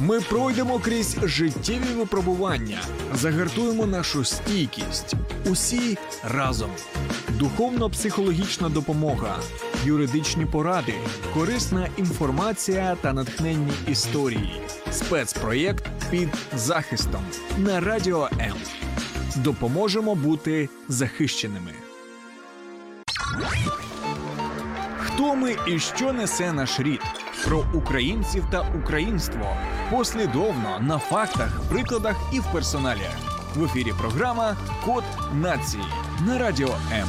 [0.00, 2.78] Ми пройдемо крізь життєві випробування,
[3.14, 5.14] загартуємо нашу стійкість.
[5.46, 6.70] Усі разом.
[7.28, 9.38] Духовно-психологічна допомога,
[9.84, 10.94] юридичні поради,
[11.34, 14.60] корисна інформація та натхненні історії.
[14.92, 17.22] Спецпроєкт під захистом
[17.58, 18.54] на радіо М.
[19.36, 21.72] Допоможемо бути захищеними.
[24.98, 27.00] Хто ми і що несе наш рід?
[27.46, 29.46] Про українців та українство
[29.90, 33.08] послідовно на фактах, прикладах і в персоналі.
[33.56, 35.04] В ефірі програма Код
[35.34, 35.84] нації
[36.26, 37.08] на радіо М.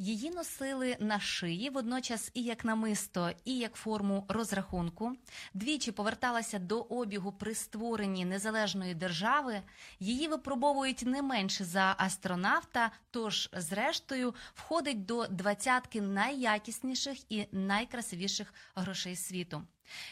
[0.00, 5.12] Її носили на шиї, водночас і як намисто, і як форму розрахунку.
[5.54, 9.62] Двічі поверталася до обігу при створенні незалежної держави.
[10.00, 19.16] Її випробовують не менше за астронавта, тож, зрештою, входить до двадцятки найякісніших і найкрасивіших грошей
[19.16, 19.62] світу.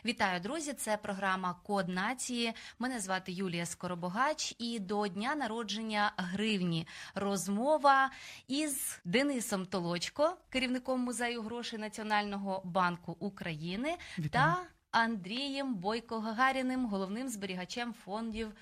[0.05, 0.73] Вітаю, друзі!
[0.73, 2.53] Це програма Код нації.
[2.79, 4.55] Мене звати Юлія Скоробогач.
[4.59, 8.11] І до дня народження гривні розмова
[8.49, 14.31] із Денисом Толочко, керівником музею грошей Національного банку України, Вітаю.
[14.31, 18.53] та Андрієм Бойко Гагаріним, головним зберігачем фондів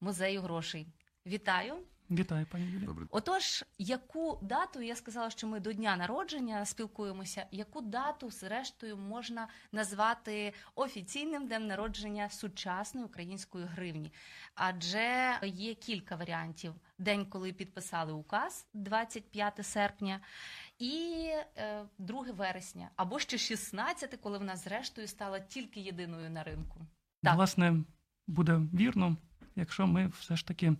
[0.00, 0.86] музею грошей.
[1.26, 1.74] Вітаю!
[2.10, 2.86] Вітаю, пані Юлія.
[2.86, 3.06] Добре.
[3.10, 9.48] Отож, яку дату я сказала, що ми до дня народження спілкуємося, яку дату, зрештою, можна
[9.72, 14.12] назвати офіційним днем народження сучасної української гривні?
[14.54, 20.20] Адже є кілька варіантів: день, коли підписали указ, 25 серпня,
[20.78, 26.80] і е, 2 вересня, або ще 16, коли вона зрештою стала тільки єдиною на ринку.
[27.22, 27.36] Так.
[27.36, 27.84] Власне,
[28.26, 29.16] буде вірно,
[29.56, 30.72] якщо ми все ж таки,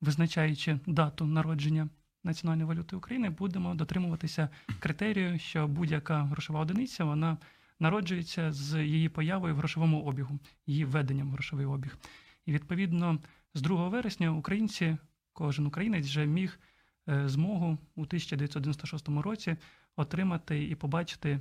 [0.00, 1.88] визначаючи дату народження
[2.24, 4.48] національної валюти України, будемо дотримуватися
[4.78, 7.38] критерію, що будь-яка грошова одиниця вона
[7.80, 11.98] народжується з її появою в грошовому обігу, її введенням в грошовий обіг.
[12.46, 13.18] І відповідно
[13.54, 14.96] з 2 вересня українці,
[15.32, 16.60] кожен українець вже міг
[17.08, 19.56] е, змогу у 1996 році
[19.96, 21.40] отримати і побачити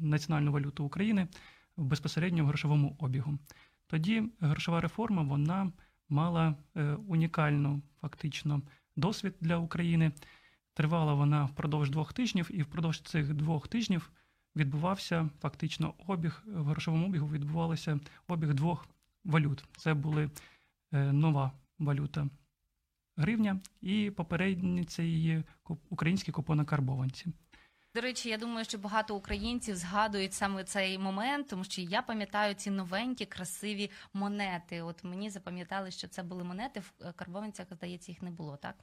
[0.00, 1.28] національну валюту України
[1.76, 3.38] в безпосередньо в грошовому обігу.
[3.86, 5.72] Тоді грошова реформа вона
[6.10, 8.62] мала е, унікальну фактично
[8.96, 10.12] досвід для України.
[10.74, 14.10] Тривала вона впродовж двох тижнів, і впродовж цих двох тижнів
[14.56, 17.28] відбувався фактично обіг в грошовому обігу.
[17.28, 18.88] Відбувався обіг двох
[19.24, 19.64] валют.
[19.76, 20.30] Це були
[20.92, 22.28] е, нова валюта
[23.16, 25.42] гривня і попередниця її
[25.90, 27.26] українські купонокарбованці.
[27.94, 32.54] До речі, я думаю, що багато українців згадують саме цей момент, тому що я пам'ятаю
[32.54, 34.82] ці новенькі красиві монети.
[34.82, 38.74] От мені запам'ятали, що це були монети в е, карбованцях, здається, їх не було, так?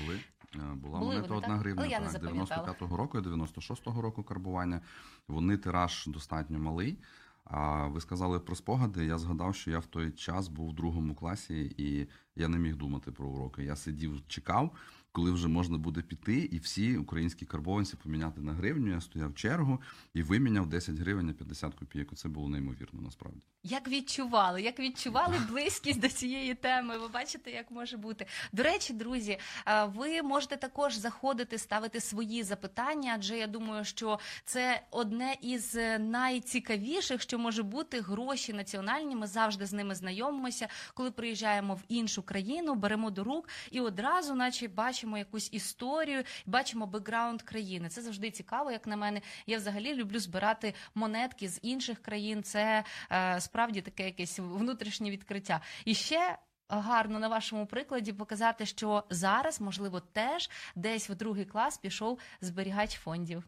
[0.00, 0.20] Були.
[0.54, 1.58] Е, Була Були монета вони, одна так?
[1.58, 2.68] гривня, Але я не так, запам'ятала.
[2.68, 4.80] 95-го року і 96-го року карбування.
[5.28, 6.98] Вони тираж достатньо малий.
[7.44, 9.06] А ви сказали про спогади.
[9.06, 12.76] Я згадав, що я в той час був в другому класі, і я не міг
[12.76, 13.64] думати про уроки.
[13.64, 14.70] Я сидів, чекав,
[15.14, 18.90] коли вже можна буде піти, і всі українські карбованці поміняти на гривню.
[18.90, 19.80] Я стояв чергу
[20.14, 22.14] і виміняв 10 гривень на 50 копійок.
[22.14, 23.40] Це було неймовірно насправді.
[23.62, 26.98] Як відчували, як відчували близькість до цієї теми?
[26.98, 28.26] Ви бачите, як може бути.
[28.52, 34.18] До речі, друзі, е, ви можете також заходити, ставити свої запитання, адже я думаю, що
[34.44, 39.16] це одне із е, найцікавіших, що може бути гроші національні.
[39.16, 44.34] Ми завжди з ними знайомимося, коли приїжджаємо в іншу країну, беремо до рук і одразу,
[44.34, 47.88] наче бачимо якусь історію, бачимо бекграунд країни.
[47.88, 49.20] Це завжди цікаво, як на мене.
[49.46, 52.42] Я взагалі люблю збирати монетки з інших країн.
[52.42, 55.60] Це е, справді таке якесь внутрішнє відкриття.
[55.84, 56.38] І ще.
[56.68, 62.94] Гарно на вашому прикладі показати, що зараз, можливо, теж десь в другий клас пішов зберігач
[62.98, 63.44] фондів.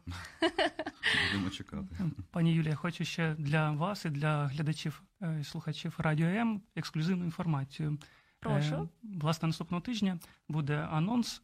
[1.31, 1.87] Будемо чекати.
[2.31, 7.25] Пані Юлія, хочу ще для вас і для глядачів е, і слухачів Радіо М ексклюзивну
[7.25, 7.97] інформацію.
[8.39, 8.75] Прошу.
[8.75, 10.19] Е, Власне, наступного тижня
[10.49, 11.41] буде анонс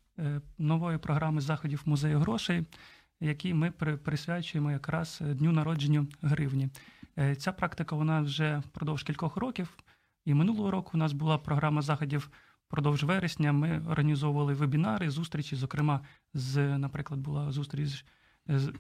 [0.57, 2.65] нової програми заходів музею грошей,
[3.19, 6.69] який ми присвячуємо якраз е, дню народження гривні.
[7.17, 9.77] Е, Ця практика вона вже впродовж кількох років.
[10.25, 12.29] І минулого року у нас була програма заходів
[12.67, 13.53] впродовж вересня.
[13.53, 15.55] Ми організовували вебінари, зустрічі.
[15.55, 16.01] Зокрема,
[16.33, 18.05] з, наприклад, була зустріч
[18.47, 18.73] з,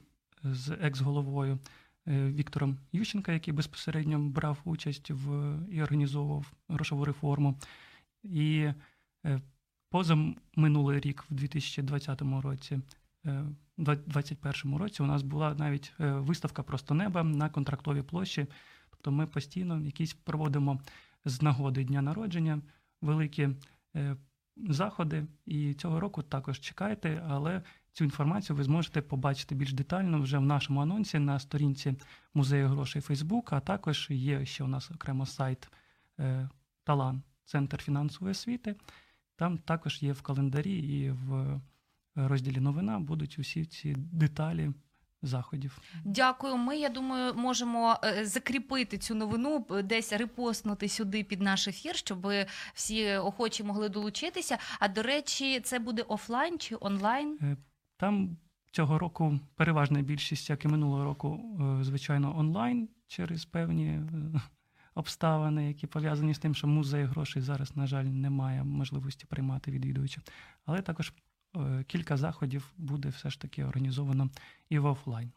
[0.43, 1.59] з екс-головою
[2.07, 7.59] е, Віктором Ющенка, який безпосередньо брав участь в і організовував грошову реформу.
[8.23, 8.69] І
[9.25, 9.41] е,
[9.93, 10.17] поза
[10.55, 12.79] минулий рік, в 2020 році,
[13.25, 13.45] е,
[13.77, 18.47] 2021 році, у нас була навіть е, виставка Просто неба на контрактовій площі.
[18.89, 20.81] Тобто ми постійно якісь проводимо
[21.25, 22.61] з нагоди дня народження
[23.01, 23.49] великі
[23.95, 24.15] е,
[24.57, 25.25] заходи.
[25.45, 27.61] І цього року також чекайте, але
[27.91, 31.93] цю інформацію ви зможете побачити більш детально вже в нашому анонсі на сторінці
[32.33, 35.69] музею грошей Фейсбук, а також є ще у нас окремо сайт
[36.19, 36.49] е,
[36.83, 38.75] Талан, Центр фінансової освіти.
[39.35, 41.61] Там також є в календарі і в
[42.15, 44.71] розділі новина будуть усі ці деталі
[45.21, 45.81] заходів.
[46.05, 46.57] Дякую.
[46.57, 51.95] Ми, я думаю, можемо е, закріпити цю новину, е, десь репостнути сюди під наш ефір,
[51.95, 52.27] щоб
[52.73, 54.57] всі охочі могли долучитися.
[54.79, 57.57] А до речі, це буде офлайн чи онлайн?
[57.97, 58.37] Там
[58.73, 61.39] цього року переважна більшість, як і минулого року,
[61.79, 64.03] е, звичайно, онлайн через певні е,
[64.95, 70.23] обставини, які пов'язані з тим, що музей грошей зараз, на жаль, немає можливості приймати відвідувачів.
[70.65, 71.13] Але також
[71.55, 74.29] е, кілька заходів буде все ж таки організовано
[74.69, 75.31] і в офлайн.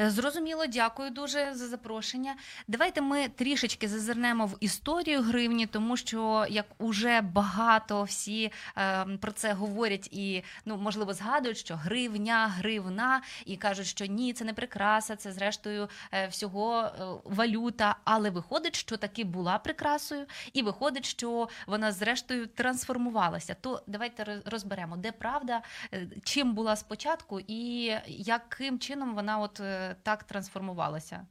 [0.00, 2.34] Е, Зрозуміло, дякую дуже за запрошення.
[2.68, 9.32] Давайте ми трішечки зазирнемо в історію гривні, тому що як уже багато всі е, про
[9.32, 14.54] це говорять і ну можливо згадують, що гривня, гривна, і кажуть, що ні, це не
[14.54, 16.90] прикраса, це зрештою е, всього е,
[17.24, 17.96] валюта.
[18.04, 23.56] Але виходить, що таки була прикрасою, і виходить, що вона зрештою трансформувалася.
[23.60, 25.62] То давайте розберемо, де правда,
[25.92, 31.26] е, чим була спочатку, і яким чином вона от е, так трансформувалася.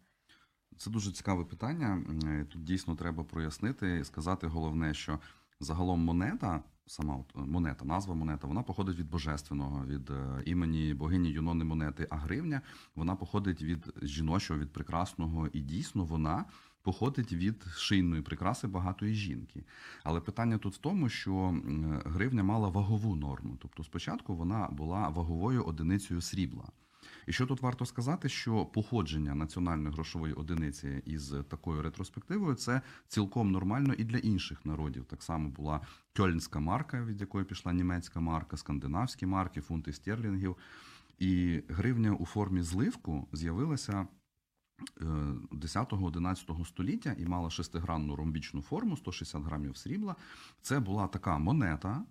[0.77, 2.03] Це дуже цікаве питання.
[2.49, 5.19] Тут дійсно треба прояснити сказати головне, що
[5.59, 11.29] загалом монета, сама от, монета, назва монета, вона походить від божественного, від е, імені богині
[11.29, 12.61] Юнони монети, а гривня
[12.95, 16.45] вона походить від жіночого, від прекрасного, і дійсно вона
[16.81, 19.65] походить від шийної прикраси багатої жінки.
[20.03, 21.61] Але питання тут в тому, що
[22.05, 23.57] гривня мала вагову норму.
[23.61, 26.65] Тобто спочатку вона була ваговою одиницею срібла.
[27.27, 33.51] І що тут варто сказати, що походження національної грошової одиниці із такою ретроспективою це цілком
[33.51, 35.05] нормально і для інших народів.
[35.05, 35.81] Так само була
[36.17, 40.57] кьольнська марка, від якої пішла німецька марка, скандинавські марки, фунти стерлінгів.
[41.19, 44.07] І гривня у формі зливку з'явилася
[45.01, 45.05] е,
[45.51, 50.15] 10-11 століття і мала шестигранну ромбічну форму, 160 грамів срібла.
[50.61, 52.03] Це була така монета.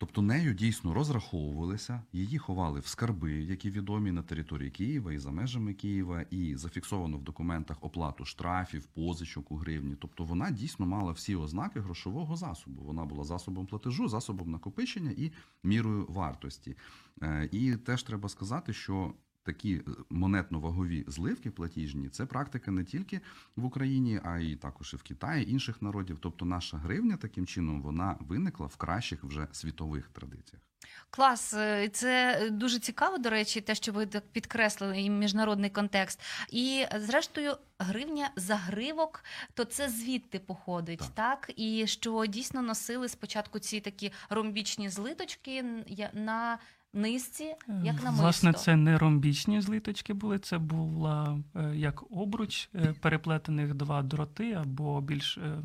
[0.00, 5.30] Тобто нею дійсно розраховувалися, її ховали в скарби, які відомі на території Києва і за
[5.30, 9.96] межами Києва, і зафіксовано в документах оплату штрафів, позичок у гривні.
[9.98, 12.82] Тобто вона дійсно мала всі ознаки грошового засобу.
[12.82, 15.32] Вона була засобом платежу, засобом накопичення і
[15.62, 16.76] мірою вартості.
[17.22, 23.20] Е, І теж треба сказати, що такі е, монетно-вагові зливки платіжні це практика не тільки
[23.56, 26.18] в Україні, а й також і в Китаї, інших народів.
[26.20, 30.62] Тобто наша гривня таким чином вона виникла в кращих вже світових традиціях.
[31.10, 36.20] Клас, е, це дуже цікаво, до речі, те, що ви так підкреслили і міжнародний контекст.
[36.50, 41.10] І зрештою, гривня загривок, то це звідти походить, так.
[41.14, 41.50] Так.
[41.56, 45.64] І що дійсно носили спочатку ці такі ромбічні злиточки
[46.12, 46.58] на
[46.92, 47.54] низці,
[47.84, 53.74] як на Власне, це не ромбічні злиточки були, це була е, як обруч е, переплетених
[53.74, 55.62] два дроти або більш е,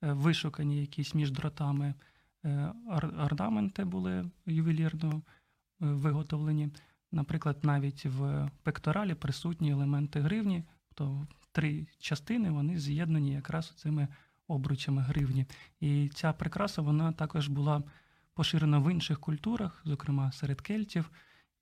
[0.00, 1.94] вишукані якісь між дротами
[3.18, 5.22] орнаменти були ювелірно
[5.80, 6.68] виготовлені.
[7.12, 10.64] Наприклад, навіть в пекторалі присутні елементи гривні,
[10.94, 14.08] то три частини вони з'єднані якраз цими
[14.48, 15.46] обручами гривні.
[15.80, 17.82] І ця прикраса вона також була
[18.34, 21.10] поширена в інших культурах, зокрема серед кельтів,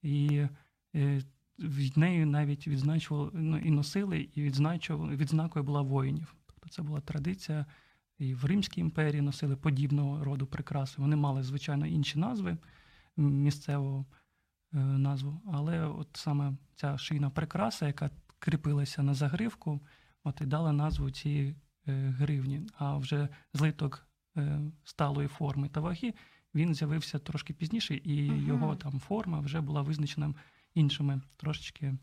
[0.03, 0.47] і
[0.95, 1.23] е,
[1.59, 6.35] від нею навіть відзначували ну, і носили, і відзначували відзнакою була воїнів.
[6.47, 7.67] Тобто це була традиція.
[8.19, 10.95] І в Римській імперії носили подібного роду прикраси.
[10.99, 12.57] Вони мали, звичайно, інші назви
[13.17, 14.07] місцеву
[14.75, 19.81] е, назву, але от саме ця шийна прикраса, яка кріпилася на загривку,
[20.25, 21.55] от і дала назву цій
[21.89, 22.67] е, гривні.
[22.79, 24.07] А вже злиток
[24.85, 26.15] сталої форми та ваги
[26.55, 28.47] він з'явився трошки пізніше, і Мгм.
[28.49, 30.35] його там форма вже була визначена
[30.75, 31.95] іншими трошечки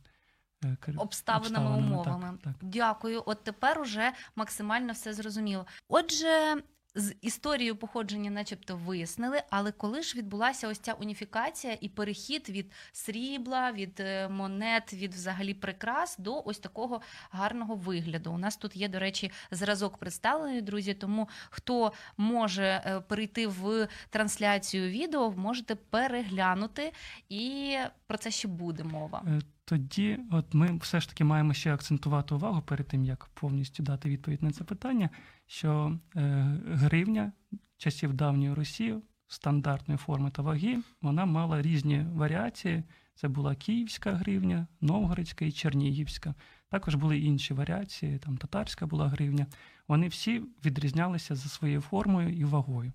[0.63, 2.37] Обставинами, Обставинами, умовами.
[2.43, 2.69] Так, так.
[2.69, 3.23] Дякую.
[3.25, 5.65] От тепер уже максимально все зрозуміло.
[5.87, 6.55] Отже,
[6.97, 12.71] з історією походження, начебто, вияснили, але коли ж відбулася ось ця уніфікація і перехід від
[12.91, 17.01] срібла, від е, монет, від взагалі прикрас до ось такого
[17.31, 18.31] гарного вигляду.
[18.31, 20.93] У нас тут є, до речі, зразок представлений, друзі.
[20.93, 26.93] Тому хто може е, перейти в трансляцію відео, можете переглянути,
[27.29, 27.77] і
[28.07, 29.23] про це ще буде мова.
[29.69, 34.09] Тоді, от ми все ж таки маємо ще акцентувати увагу перед тим, як повністю дати
[34.09, 35.09] відповідь на це питання,
[35.45, 36.21] що е,
[36.67, 37.31] гривня
[37.77, 38.95] часів давньої Русі
[39.27, 42.83] стандартної форми та ваги, вона мала різні варіації.
[43.15, 46.35] Це була київська гривня, новгородська і чернігівська.
[46.69, 49.45] Також були інші варіації, там татарська була гривня.
[49.87, 52.93] Вони всі відрізнялися за своєю формою і вагою.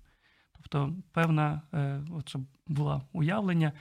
[0.53, 3.73] Тобто, певна, е, от щоб було уявлення,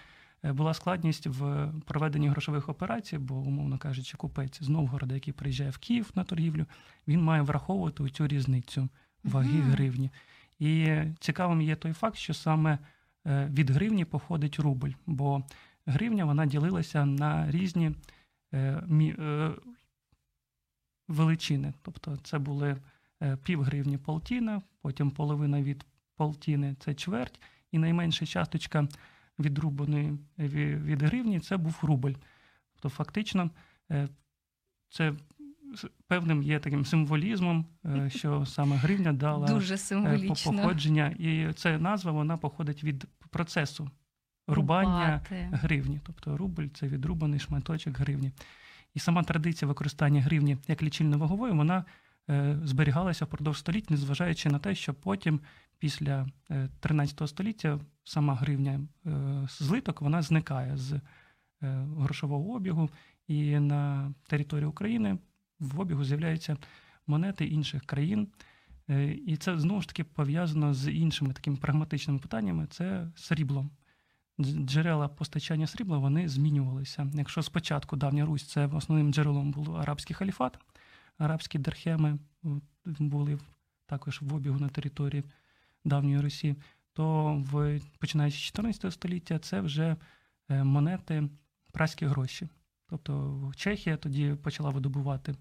[0.42, 5.78] була складність в проведенні грошових операцій, бо, умовно кажучи, купець з Новгорода, який приїжджає в
[5.78, 6.66] Київ на торгівлю,
[7.08, 8.88] він має враховувати цю різницю
[9.24, 9.70] ваги Мгм.
[9.70, 10.10] гривні.
[10.58, 12.78] І цікавим є той факт, що саме
[13.26, 15.42] е, від гривні походить рубль, бо
[15.86, 17.92] гривня вона ділилася на різні
[18.52, 18.58] е,
[18.90, 19.50] е,
[21.08, 21.72] величини.
[21.82, 22.76] Тобто це були
[23.22, 27.40] е, пів гривні полтіна, потім половина від полтіни це чверть,
[27.72, 28.88] і найменша часточка
[29.42, 32.12] відрубаної ві- від гривні це був рубль.
[32.72, 33.50] Тобто, фактично,
[33.90, 34.08] е,
[34.90, 35.12] це
[36.06, 42.12] певним є таким символізмом, е, що саме гривня дала Дуже е, походження, і ця назва
[42.12, 43.90] вона походить від процесу
[44.46, 45.48] рубання Рубати.
[45.52, 46.00] гривні.
[46.06, 48.32] Тобто рубль це відрубаний шматочок гривні.
[48.94, 51.84] І сама традиція використання гривні як лічильно-вагової, вона
[52.64, 55.40] зберігалася впродовж століть, незважаючи на те, що потім,
[55.78, 59.10] після е, 13 століття, сама гривня е,
[59.48, 61.00] злиток вона зникає з е,
[61.98, 62.90] грошового обігу,
[63.26, 65.18] і на території України
[65.60, 66.56] в обігу з'являються
[67.06, 68.28] монети інших країн.
[68.90, 73.70] Е, І це знову ж таки пов'язано з іншими такими прагматичними питаннями: це срібло.
[74.40, 77.10] Джерела постачання срібла вони змінювалися.
[77.14, 80.58] Якщо спочатку давня Русь це основним джерелом був арабський халіфат,
[81.18, 82.18] арабські дерхеми
[82.84, 83.38] були
[83.86, 85.24] також в обігу на території
[85.84, 86.56] давньої Русі,
[86.92, 89.96] то в починаючи з 14 століття це вже
[90.48, 91.28] е, монети
[91.72, 92.48] праські гроші.
[92.86, 95.34] Тобто Чехія тоді почала видобувати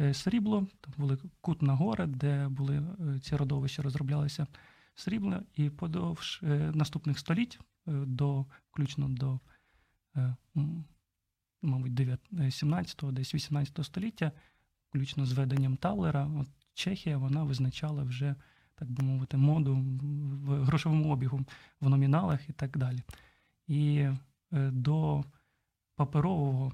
[0.00, 4.46] е, срібло, там були Кутна гора, де були е, ці родовища, розроблялися
[4.94, 6.40] срібла, і подовж
[6.74, 9.40] наступних століть, до, включно до,
[11.62, 14.32] мабуть, 9, е, 17-го, десь 18 століття,
[14.90, 18.34] включно з веденням Таллера, от Чехія вона визначала вже,
[18.74, 21.40] так би мовити, моду в грошовому обігу,
[21.80, 23.02] в номіналах і так далі.
[23.66, 23.96] І
[24.52, 25.24] е, до
[25.94, 26.72] паперового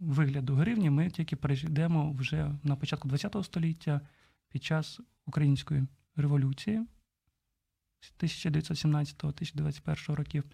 [0.00, 4.00] вигляду гривні ми тільки перейдемо вже на початку ХХ століття
[4.48, 6.86] під час української революції
[8.20, 10.44] 1917-1921 років.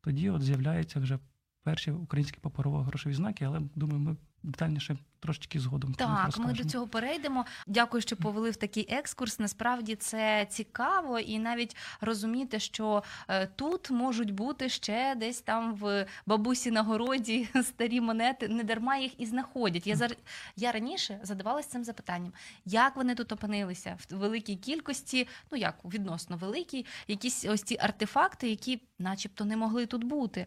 [0.00, 1.18] Тоді от з'являються вже
[1.62, 5.94] перші українські паперово-грошові знаки, але думаю, ми детальніше трошечки згодом.
[5.94, 7.44] Так, ми до цього перейдемо.
[7.66, 9.38] Дякую, що повели в такий екскурс.
[9.38, 16.06] Насправді це цікаво, і навіть розуміти, що е, тут можуть бути ще десь там в
[16.26, 18.48] бабусі на городі старі монети.
[18.48, 19.86] Не дарма їх і знаходять.
[19.86, 20.16] Я зар...
[20.56, 22.32] я раніше задавалася цим запитанням,
[22.64, 28.50] як вони тут опинилися в великій кількості, ну як відносно великій, якісь ось ці артефакти,
[28.50, 30.46] які, начебто, не могли тут бути.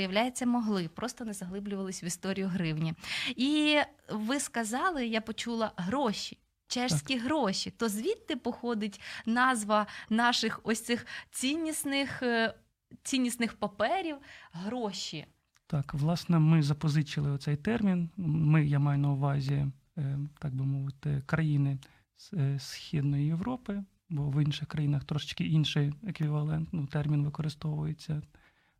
[0.00, 2.94] Виявляється, могли, просто не заглиблювались в історію гривні.
[3.36, 3.78] І
[4.12, 6.38] ви сказали, я почула гроші.
[6.68, 12.54] Чешські гроші, то звідти походить назва наших ось цих ціннісних, е,
[13.02, 14.16] ціннісних паперів
[14.52, 15.26] гроші.
[15.66, 18.10] Так, власне, ми запозичили оцей термін.
[18.16, 19.66] Ми, я маю на увазі,
[19.98, 21.78] е, так би мовити, країни
[22.16, 28.22] з- е, Східної Європи, бо в інших країнах трошечки інший еквівалент, ну, термін використовується.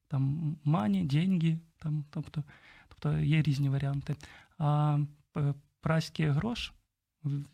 [0.08, 2.44] Там мані, деньги, там, тобто,
[2.88, 4.16] тобто є різні варіанти.
[4.58, 4.98] А
[5.36, 6.72] е, праський грош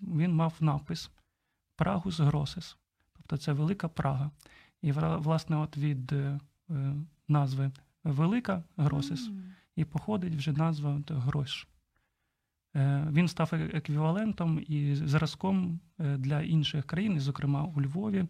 [0.00, 1.11] він мав напис
[1.76, 2.76] Прагус Гросес.
[3.12, 4.30] Тобто це велика Прага.
[4.82, 6.40] І власне, от від е,
[7.28, 7.71] назви
[8.04, 9.30] Велика Гросес
[9.76, 11.66] і походить вже назва грош.
[12.76, 18.26] Е, Він став еквівалентом і зразком для інших країн, зокрема у Львові.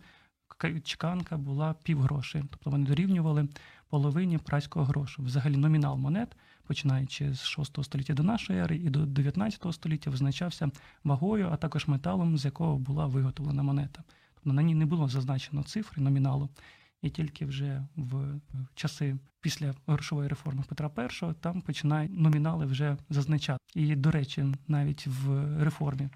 [0.84, 3.48] Чеканка була півгроші, тобто вони дорівнювали
[3.92, 5.22] половині праського грошу.
[5.22, 10.70] Взагалі номінал монет, починаючи з 6 століття до нашої ери і до 19 століття, визначався
[11.04, 14.02] вагою, а також металом, з якого була виготовлена монета.
[14.34, 16.48] Тобто на ній не було зазначено цифри номіналу.
[17.02, 18.40] І тільки вже в
[18.74, 20.90] часи після грошової реформи Петра
[21.22, 23.58] І там починають номінали вже зазначати.
[23.74, 26.08] І, до речі, навіть в реформі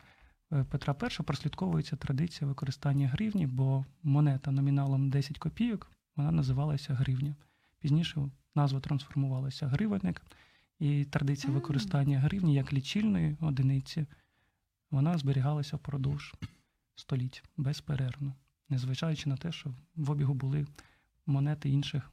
[0.52, 7.34] е, Петра І прослідковується традиція використання гривні, бо монета номіналом 10 копійок вона називалася гривня.
[7.86, 10.22] Пізніше назва трансформувалася гривенник,
[10.78, 14.06] і традиція використання гривні як лічильної одиниці
[14.90, 16.34] вона зберігалася впродовж
[16.94, 18.34] століть безперервно,
[18.68, 20.66] незважаючи на те, що в обігу були
[21.26, 22.12] монети інших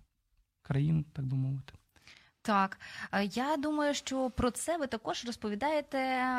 [0.61, 1.73] країн, так би мовити.
[2.45, 2.79] Так,
[3.11, 5.97] Е, я думаю, що про це ви також розповідаєте,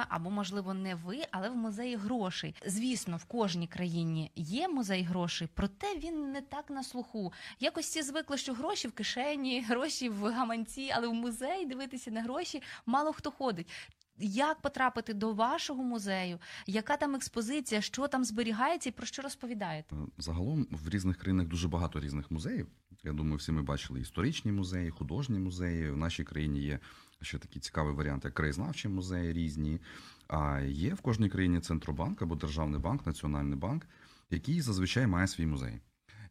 [0.08, 2.54] або можливо не ви, але в музеї грошей.
[2.66, 7.32] Звісно, в кожній країні є музей грошей, проте він не так на слуху.
[7.60, 12.22] Якось всі звикли, що гроші в кишені, гроші в гаманці, але в музей дивитися на
[12.22, 13.70] гроші мало хто ходить.
[14.18, 16.38] Як потрапити до вашого музею?
[16.66, 17.80] Яка там експозиція?
[17.80, 19.96] Що там зберігається і про що розповідаєте?
[19.96, 22.66] Е, Загалом в різних країнах дуже багато різних музеїв.
[23.04, 25.90] Я думаю, всі ми бачили історичні музеї, художні музеї.
[25.90, 26.78] В нашій країні є
[27.22, 29.80] ще такий цікавий варіант, як краєзнавчі музеї різні.
[30.28, 33.86] А є в кожній країні центробанк або державний банк, національний банк,
[34.30, 35.80] який зазвичай має свій музей.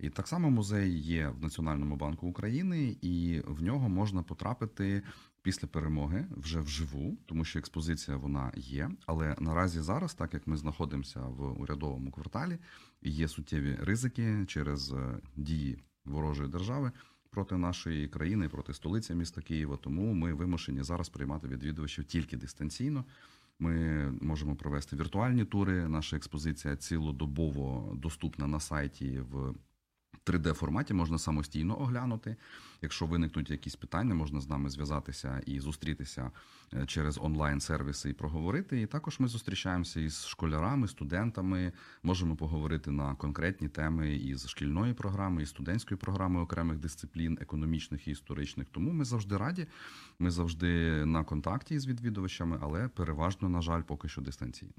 [0.04, 5.02] І так само музей є в Національному банку України, і в нього можна потрапити
[5.42, 8.92] після перемоги вже вживу, тому що експозиція вона є.
[9.06, 12.58] Але наразі зараз, так як ми знаходимося в урядовому кварталі,
[13.02, 16.92] є суттєві ризики через е, дії ворожої держави
[17.30, 19.78] проти нашої країни, проти столиці міста Києва.
[19.78, 23.06] Тому ми вимушені зараз приймати відвідувачів тільки дистанційно.
[23.60, 25.88] Ми можемо провести віртуальні тури.
[25.88, 29.54] Наша експозиція цілодобово доступна на сайті в
[30.26, 32.36] 3D форматі можна самостійно оглянути.
[32.82, 36.32] Якщо виникнуть якісь питання, можна з нами зв'язатися і зустрітися
[36.74, 38.82] е, через онлайн-сервіси і проговорити.
[38.82, 41.72] І також ми зустрічаємося із школярами, студентами,
[42.04, 48.12] можемо поговорити на конкретні теми із шкільної програми, і студентської програми окремих дисциплін, економічних і
[48.12, 48.68] історичних.
[48.72, 49.68] Тому ми завжди раді.
[50.20, 54.74] Ми завжди на контакті з відвідувачами, але переважно, на жаль, поки що дистанційно.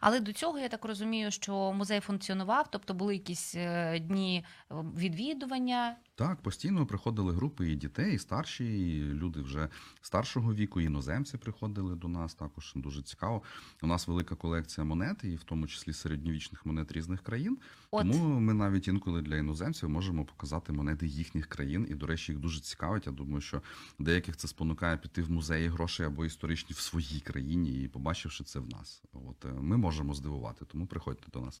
[0.00, 4.74] Але до цього я так розумію, що музей функціонував, тобто були якісь е, дні е,
[4.74, 5.96] відвідування.
[6.18, 9.68] Так, постійно приходили групи і дітей, і старші, і люди вже
[10.00, 12.34] старшого віку, і іноземці приходили до нас.
[12.34, 13.42] Також дуже цікаво.
[13.82, 17.58] У нас велика колекція монет, і в тому числі середньовічних монет різних країн.
[17.90, 22.32] От Тому ми навіть інколи для іноземців можемо показати монети їхніх країн, і, до речі,
[22.32, 23.06] їх дуже цікавить.
[23.06, 23.62] Я думаю, що
[23.98, 28.58] деяких це спонукає піти в музеї грошей або історичні в своїй країні, і побачивши це
[28.58, 29.02] в нас.
[29.12, 31.60] От е, ми можемо здивувати, тому приходьте до нас.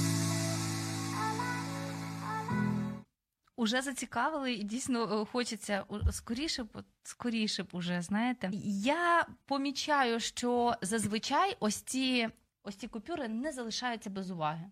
[3.61, 8.49] Уже зацікавили, і дійсно е, хочеться скоріше б, скоріше б уже, знаєте.
[8.83, 12.29] Я помічаю, що зазвичай ось ці,
[12.63, 14.71] ось ці купюри не залишаються без уваги.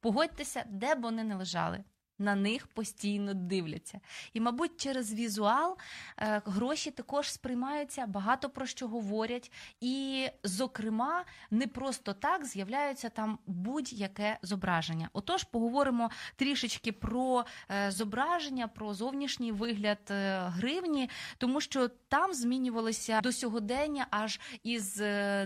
[0.00, 1.84] Погодьтеся, де б вони не лежали.
[2.18, 4.00] На них постійно дивляться.
[4.32, 5.76] І, мабуть, через візуал
[6.18, 9.52] е, гроші також сприймаються, багато про що говорять.
[9.80, 15.10] І, зокрема, не просто так з'являється там будь-яке зображення.
[15.12, 23.20] Отож, поговоримо трішечки про е, зображення, про зовнішній вигляд е, гривні, тому що там змінювалися
[23.20, 24.96] до сьогодення аж із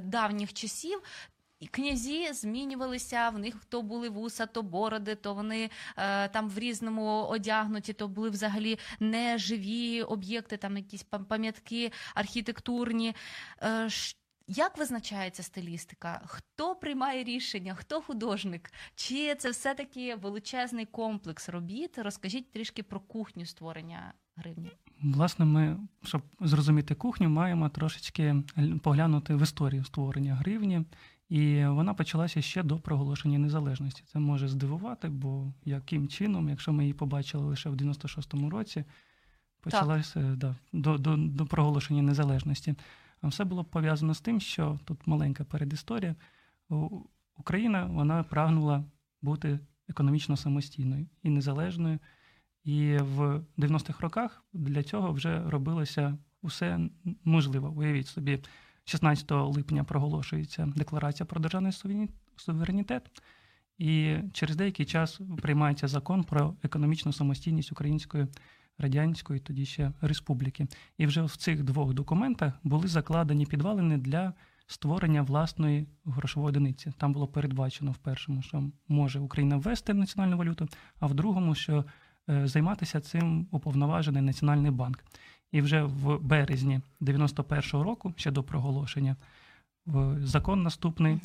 [0.03, 1.03] давніх часів.
[1.61, 6.59] І князі змінювалися, в них то були вуса, то бороди, то вони е, там в
[6.59, 13.14] різному одягнуті, то були взагалі неживі об'єкти, там якісь пам'ятки архітектурні.
[13.62, 13.88] Е,
[14.46, 16.20] як визначається стилістика?
[16.27, 17.75] Хто приймає рішення?
[17.75, 18.73] Хто художник?
[18.94, 21.99] Чи це все-таки величезний комплекс робіт?
[21.99, 24.70] Розкажіть трішки про кухню створення гривні.
[25.03, 28.37] Власне, ми, щоб зрозуміти кухню, маємо трошечки
[28.83, 30.85] поглянути в історію створення гривні.
[31.31, 34.03] І вона почалася ще до проголошення незалежності.
[34.07, 38.85] Це може здивувати, бо яким чином, якщо ми її побачили лише в 96-му році,
[39.61, 42.75] почалася да, до, до, до проголошення незалежності.
[43.21, 46.16] А все було пов'язано з тим, що тут маленька передісторія.
[47.37, 48.85] Україна вона прагнула
[49.23, 51.99] бути економічно самостійною і незалежною.
[52.64, 56.81] І в 90-х роках для цього вже робилося усе
[57.25, 57.69] можливе.
[57.69, 58.38] Уявіть собі,
[58.85, 61.73] 16 липня проголошується декларація про державний
[62.37, 63.23] суверенітет,
[63.79, 68.27] і через деякий час приймається закон про економічну самостійність Української
[68.79, 70.66] радянської тоді ще республіки.
[70.99, 74.33] І вже в цих двох документах були закладені підвалини для
[74.66, 76.93] створення власної грошової одиниці.
[76.99, 80.69] Там було передбачено в першому, що може Україна ввести національну валюту,
[81.01, 81.85] а в другому, що
[82.31, 85.05] е, займатися цим уповноважений Національний банк.
[85.53, 89.17] І вже в березні 91-го року, ще до проголошення,
[90.19, 91.21] закон наступний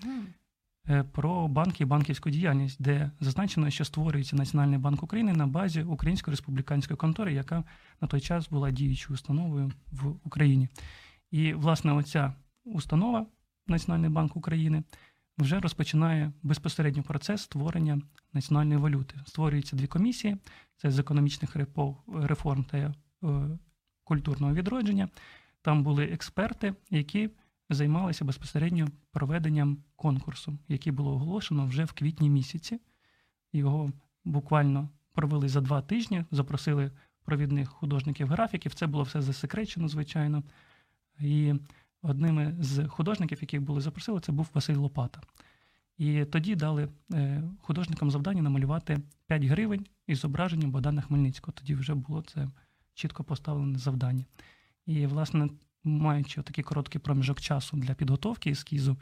[0.90, 5.84] е, про банки і банківську діяльність, де зазначено, що створюється Національний банк України на базі
[5.84, 7.64] Української республіканської контори, яка
[8.02, 10.70] на той час була діючою установою в Україні.
[11.32, 12.34] І, власне, оця
[12.66, 13.26] установа,
[13.68, 14.84] Національний банк України,
[15.38, 18.02] вже розпочинає безпосередньо процес створення
[18.34, 19.16] національної валюти.
[19.26, 20.38] Створюються дві комісії:
[20.78, 21.56] це з економічних
[22.08, 22.94] реформ та е,
[24.06, 25.10] культурного відродження.
[25.62, 27.30] Там були експерти, які
[27.70, 32.80] займалися безпосередньо проведенням конкурсу, який було оголошено вже в квітні місяці.
[33.54, 33.92] Його
[34.26, 36.92] буквально провели за два тижні, запросили
[37.24, 38.74] провідних художників-графіків.
[38.74, 40.44] Це було все засекречено, звичайно.
[41.20, 41.54] І
[42.02, 45.22] одним з художників, яких були запросили, це був Василь Лопата.
[45.98, 51.54] І тоді дали е, художникам завдання намалювати 5 гривень із зображенням Богдана Хмельницького.
[51.58, 52.48] Тоді вже було це
[52.96, 54.26] чітко поставлене завдання.
[54.86, 55.50] І, власне,
[55.84, 58.98] маючи такий короткий проміжок часу для підготовки ескізу, е,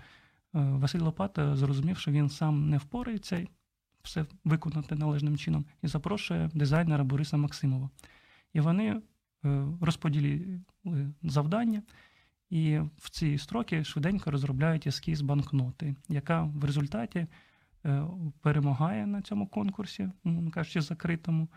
[0.52, 3.48] Василь Лопата зрозумів, що він сам не впорається
[4.04, 7.90] все виконати належним чином, і запрошує дизайнера Бориса Максимова.
[8.54, 9.02] І вони
[9.46, 10.62] е, розподілили
[11.24, 11.82] завдання,
[12.50, 17.28] і в ці строки швиденько розробляють ескіз банкноти, яка в результаті
[17.86, 18.08] е,
[18.42, 21.48] перемагає на цьому конкурсі, умовно кажучи, закритому.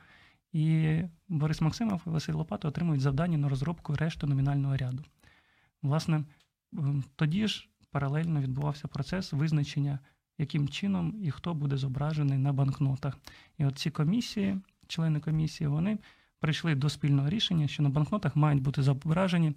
[0.53, 5.05] І Борис Максимов і Василь Лопата отримують завдання на розробку решти номінального ряду.
[5.83, 6.25] Власне,
[7.17, 9.99] тоді ж паралельно відбувався процес визначення,
[10.39, 13.19] яким чином і хто буде зображений на банкнотах.
[13.59, 15.99] І от ці комісії, члени комісії, вони
[16.41, 19.53] прийшли до спільного рішення, що на банкнотах мають бути зображені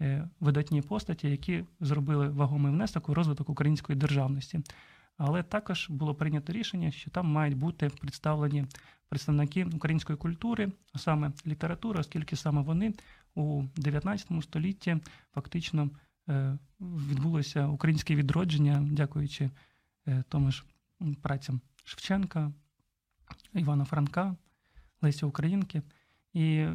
[0.00, 4.60] е, видатні постаті, які зробили вагомий внесок у розвиток української державності.
[5.16, 8.66] Але також було прийнято рішення, що там мають бути представлені
[9.08, 12.94] представники української культури, а саме літератури, оскільки саме вони
[13.34, 14.96] у 19 столітті
[15.34, 15.90] фактично
[16.28, 19.50] е, відбулося українське відродження, дякуючи
[20.06, 20.64] е, тому ж
[21.22, 22.52] працям Шевченка,
[23.54, 24.36] Івана Франка,
[25.02, 25.82] Лесі Українки.
[26.32, 26.66] І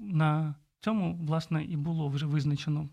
[0.00, 2.88] на цьому, власне, і було вже визначено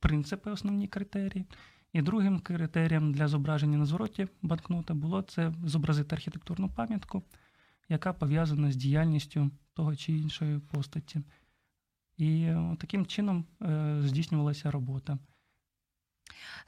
[0.00, 1.44] принципи, основні критерії.
[1.92, 7.22] І другим критерієм для зображення на звороті банкнота було це зобразити архітектурну пам'ятку,
[7.88, 11.20] яка пов'язана з діяльністю того чи іншої постаті.
[12.16, 15.18] І е, таким чином е, здійснювалася робота.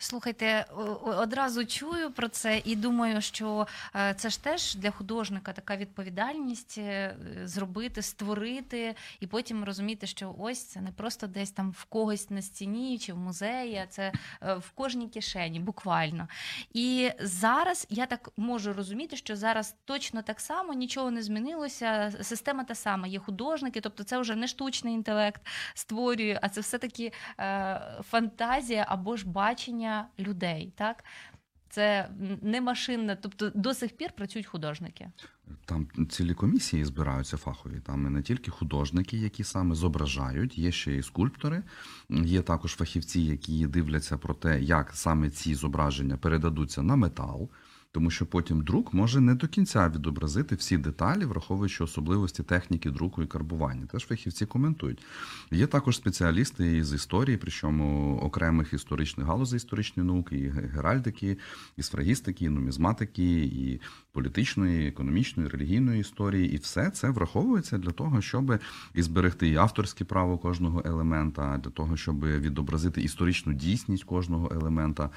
[0.00, 0.66] Слухайте,
[1.04, 3.66] одразу чую про це і думаю, що
[3.96, 10.34] е, це ж теж для художника така відповідальність е, зробити, створити, і потім розуміти, що
[10.38, 14.12] ось це не просто десь там в когось на стіні чи в музеї, а це
[14.42, 16.28] е, в кожній кишені, буквально.
[16.72, 22.12] І зараз я так можу розуміти, що зараз точно так само нічого не змінилося.
[22.22, 27.12] Система та сама, є художники, тобто це вже не штучний інтелект створює, а це все-таки
[27.40, 29.47] е, фантазія або ж бачення
[30.18, 30.72] людей.
[30.76, 31.04] Так?
[31.70, 32.10] Це
[32.42, 35.10] не машинне, тобто до сих пір працюють художники.
[35.64, 37.80] Там цілі комісії збираються фахові.
[37.80, 41.62] Там не тільки художники, які саме зображають, є ще і скульптори,
[42.10, 47.50] є також фахівці, які дивляться про те, як саме ці зображення передадуться на метал.
[47.92, 53.22] Тому що потім друк може не до кінця відобразити всі деталі, враховуючи особливості техніки друку
[53.22, 53.86] і карбування.
[53.86, 55.02] Теж фахівці коментують.
[55.50, 61.38] Є також спеціалісти із історії, причому окремих історичних галузей історичної науки, і геральдики,
[61.76, 63.80] і сфрагістики, і нумізматики, і
[64.12, 68.58] політичної, і економічної, і релігійної історії, і все це враховується для того, щоб
[68.94, 75.10] і зберегти і авторське право кожного елемента, для того, щоб відобразити історичну дійсність кожного елемента.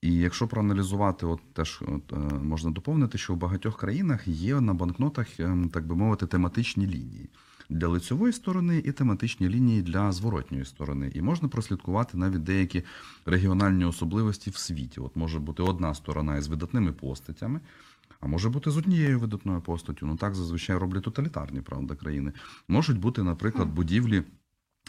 [0.00, 4.74] І якщо проаналізувати, от теж от, е, можна доповнити, що в багатьох країнах є на
[4.74, 7.30] банкнотах, ем, так би мовити, тематичні лінії
[7.70, 11.10] для лицьової сторони і тематичні лінії для зворотньої сторони.
[11.14, 12.82] І можна прослідкувати навіть деякі
[13.26, 15.00] регіональні особливості в світі.
[15.00, 17.60] От може бути одна сторона із видатними постатями.
[18.20, 20.06] А може бути з однією видатною постаттю.
[20.06, 22.32] Ну так зазвичай роблять тоталітарні правда країни.
[22.68, 24.22] Можуть бути, наприклад, будівлі.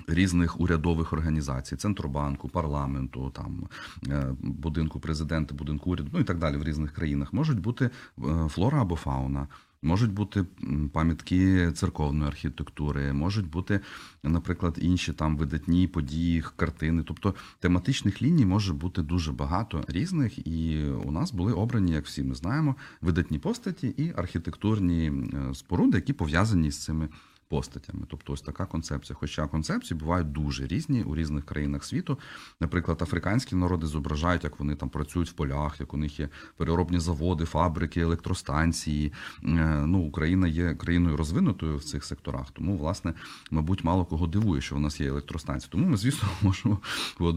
[0.08, 3.68] Різних урядових організацій, центробанку, парламенту, там
[4.08, 8.48] е, будинку президента, будинку уряду, ну і так далі в різних країнах можуть бути е,
[8.50, 9.48] флора або фауна,
[9.82, 10.46] можуть бути
[10.94, 13.80] пам'ятки церковної архітектури, можуть бути,
[14.24, 17.04] наприклад, інші там видатні події, картини.
[17.08, 22.24] Тобто тематичних ліній може бути дуже багато різних, і у нас були обрані, як всі
[22.24, 27.10] ми знаємо, видатні постаті і архітектурні е, споруди, які пов'язані з цими
[27.50, 28.06] постатями.
[28.08, 29.18] Тобто ось така концепція.
[29.20, 32.20] Хоча концепції бувають дуже різні у різних країнах світу.
[32.60, 37.00] Наприклад, африканські народи зображають, як вони там працюють в полях, як у них є переробні
[37.00, 39.14] заводи, фабрики, електростанції.
[39.44, 42.52] Е, Ну, Україна є країною розвинутою в цих секторах.
[42.52, 43.14] Тому, власне,
[43.52, 45.70] мабуть, мало кого дивує, що в нас є електростанції.
[45.72, 46.80] Тому ми, звісно, можемо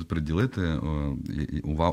[0.09, 0.79] приділити е,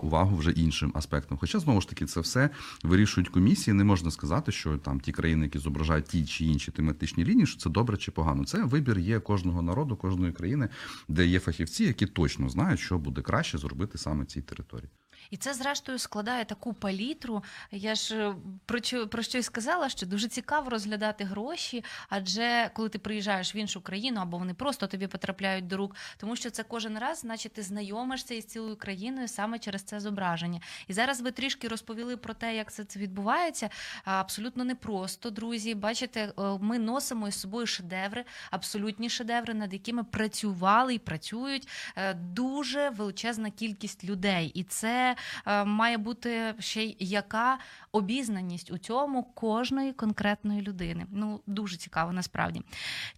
[0.02, 1.38] увагу вже іншим аспектам.
[1.38, 2.50] Хоча знову ж таки це все
[2.84, 3.74] вирішують комісії.
[3.74, 7.60] Не можна сказати, що там ті країни, які зображають ті чи інші тематичні лінії, що
[7.60, 8.46] це добре чи погано.
[8.46, 10.70] Це вибір є кожного народу, кожної країни,
[11.08, 14.90] де є фахівці, які точно знають, що буде краще зробити саме цій території.
[15.30, 17.44] І це, зрештою, складає таку палітру.
[17.72, 23.00] Я ж е, про про й сказала, що дуже цікаво розглядати гроші, адже коли ти
[23.00, 27.00] приїжджаєш в іншу країну, або вони просто тобі потрапляють до рук, тому що це кожен
[27.00, 30.62] раз, значить, ти знайомишся із цілою країною саме через це зображення.
[30.88, 33.70] І зараз ви трішки розповіли про те, як це, відбувається.
[34.04, 35.76] Абсолютно непросто, друзі.
[35.76, 42.14] Бачите, е, ми носимо із собою шедеври, абсолютні шедеври, над якими працювали і працюють е,
[42.14, 44.52] дуже величезна кількість людей.
[44.54, 45.16] І це
[45.66, 47.58] має бути ще й яка
[47.92, 51.06] обізнаність у цьому кожної конкретної людини.
[51.12, 52.62] Ну дуже цікаво насправді.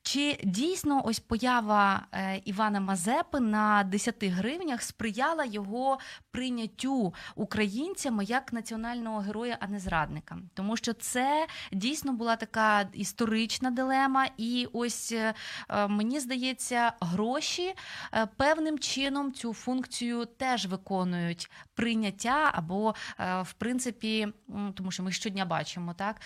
[0.02, 6.00] Чи дійсно ось поява е, Івана Мазепи на 10 гривнях сприяла його
[6.32, 10.38] прийняттю українцями як національного героя, а не зрадника?
[10.54, 15.34] Тому що це дійсно була така історична дилема, і ось е,
[15.70, 17.74] е, мені здається, гроші
[18.14, 21.52] е, певним чином цю функцію теж виконують
[21.92, 24.28] прийняття, або е, в принципі,
[24.74, 26.22] тому що ми щодня бачимо, так.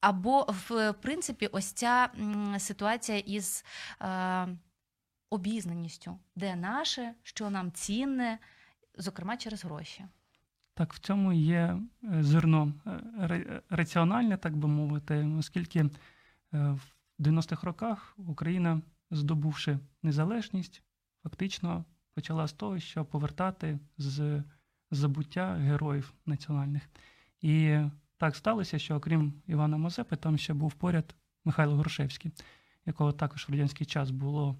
[0.00, 2.08] Або в принципі, ось ця
[2.58, 3.64] ситуація із
[4.02, 4.48] е,
[5.30, 8.38] обізнаністю, де наше, що нам цінне,
[8.98, 10.04] зокрема через гроші.
[10.74, 15.82] Так, в цьому є е, зерно е, раціональне, так би мовити, оскільки
[16.52, 16.80] в
[17.18, 20.82] 90-х роках Україна, здобувши незалежність,
[21.22, 24.42] фактично почала з того, що повертати з
[24.94, 26.82] забуття героїв національних.
[27.40, 27.78] І
[28.18, 32.32] так сталося, що окрім Івана Мазепи, там ще був поряд Михайло Грушевський,
[32.86, 34.56] якого також в радянський час було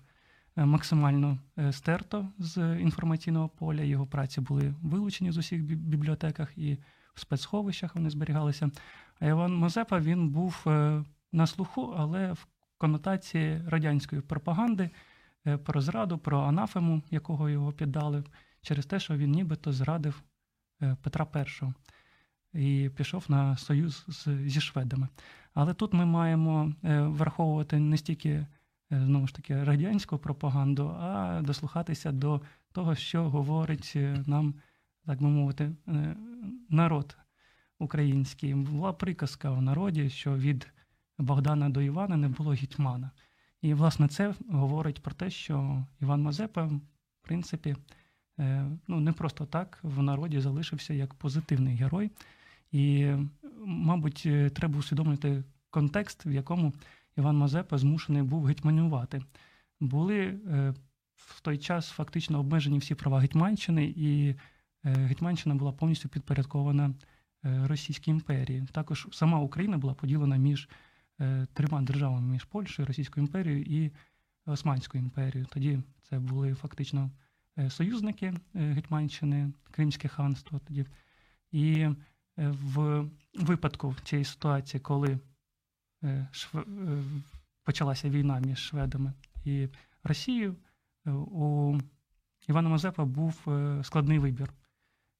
[0.57, 3.83] е, максимально е, стерто з інформаційного поля.
[3.83, 6.79] Його праці були вилучені з усіх бібліотеках і
[7.15, 8.71] в спецсховищах вони зберігалися.
[9.21, 12.47] А Іван Мазепа він був е, на слуху, але в
[12.79, 14.91] конотації радянської пропаганди
[15.65, 18.25] про зраду, про анафему, якого його піддали,
[18.65, 20.23] через те, що він нібито зрадив
[20.83, 21.27] е, Петра
[22.55, 25.09] І і пішов на союз з, зі шведами.
[25.55, 28.47] Але тут ми маємо е, враховувати не стільки е,
[28.91, 32.41] знову ж таки радянську пропаганду, а дослухатися до
[32.73, 33.97] того, що говорить
[34.27, 34.55] нам,
[35.07, 35.73] так би мовити,
[36.69, 37.17] народ
[37.79, 38.55] український.
[38.55, 40.73] Була приказка в народі, що від
[41.19, 43.11] Богдана до Івана не було гетьмана.
[43.63, 46.81] І, власне, це говорить про те, що Іван Мазепа, в
[47.23, 47.77] принципі,
[48.89, 52.11] ну, не просто так в народі залишився як позитивний герой.
[52.75, 53.13] І,
[53.65, 56.73] мабуть, е, треба усвідомити контекст, в якому
[57.17, 59.23] Іван Мазепа змушений був гетьманювати.
[59.81, 60.75] Були е,
[61.17, 64.37] в той час фактично обмежені всі права Гетьманщини, і е,
[64.83, 66.95] Гетьманщина була повністю підпорядкована
[67.45, 68.67] е, Російській імперії.
[68.73, 70.69] Також сама Україна була поділена між
[71.21, 73.93] е, трьома державами: між Польщею, Російською імперією і
[74.47, 75.47] Османською імперією.
[75.53, 77.24] Тоді це були фактично е,
[77.69, 80.87] союзники е, Гетьманщини, Кримське ханство тоді.
[81.53, 81.95] І е,
[82.37, 85.19] в випадку цієї ситуації, коли
[86.05, 87.05] е, шв- е,
[87.65, 89.13] почалася війна між шведами
[89.45, 89.69] і
[90.05, 90.57] Росією,
[91.07, 91.79] е, у
[92.49, 94.53] Івана Мазепа був е, складний вибір.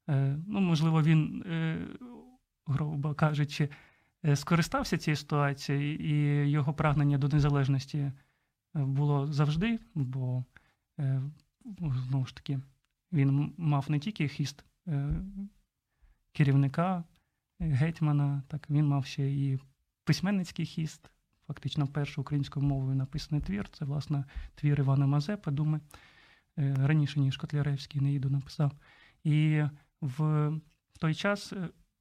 [0.09, 1.87] Е, Ну, можливо, він, е,
[2.67, 3.69] грубо кажучи,
[4.25, 8.13] е, скористався цією ситуацією, і його прагнення до незалежності е,
[8.75, 10.45] було завжди, бо
[11.01, 11.23] е,
[12.09, 12.61] знову ж таки
[13.13, 15.11] він мав не тільки хіст е,
[16.33, 17.05] керівника,
[17.61, 19.59] е, гетьмана, так він мав ще і
[20.05, 21.11] письменницький хіст.
[21.47, 23.69] Фактично, першою українською мовою написаний твір.
[23.69, 24.25] Це, власне,
[24.55, 25.81] твір Івана Мазепи, думи,
[26.59, 28.73] е, раніше, ніж Котляревський Неїду написав.
[29.25, 29.63] І
[30.01, 30.53] в
[31.01, 31.53] той час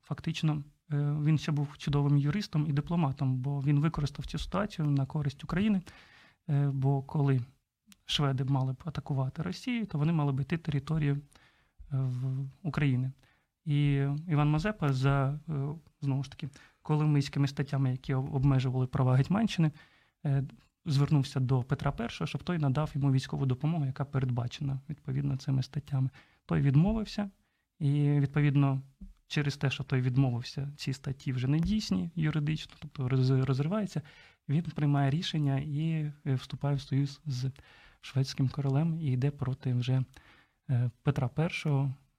[0.01, 5.43] фактично він ще був чудовим юристом і дипломатом, бо він використав цю ситуацію на користь
[5.43, 5.81] України.
[6.47, 7.41] Бо коли
[8.05, 11.21] шведи мали б атакувати Росію, то вони мали б йти територію
[11.91, 11.97] е,
[12.63, 13.11] України.
[13.65, 13.93] І
[14.27, 15.53] Іван Мазепа за е,
[16.01, 16.49] знову ж таки
[16.81, 19.71] коломийськими статтями, які обмежували права Гетьманщини,
[20.25, 20.43] е,
[20.85, 26.09] звернувся до Петра І, щоб той надав йому військову допомогу, яка передбачена відповідно цими статтями.
[26.45, 27.29] Той відмовився,
[27.79, 28.81] і відповідно
[29.27, 33.09] через те, що той відмовився, ці статті вже не дійсні юридично, тобто
[33.45, 34.01] розривається,
[34.49, 37.51] він приймає рішення і вступає в союз з
[38.03, 40.03] шведським королем і йде проти вже
[40.69, 41.69] е, Петра І.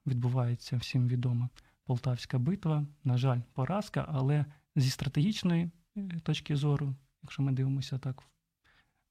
[0.06, 1.48] Відбувається всім відома
[1.84, 2.86] Полтавська битва.
[3.04, 4.44] На жаль, поразка, але
[4.76, 8.22] зі стратегічної е, точки зору, якщо ми дивимося так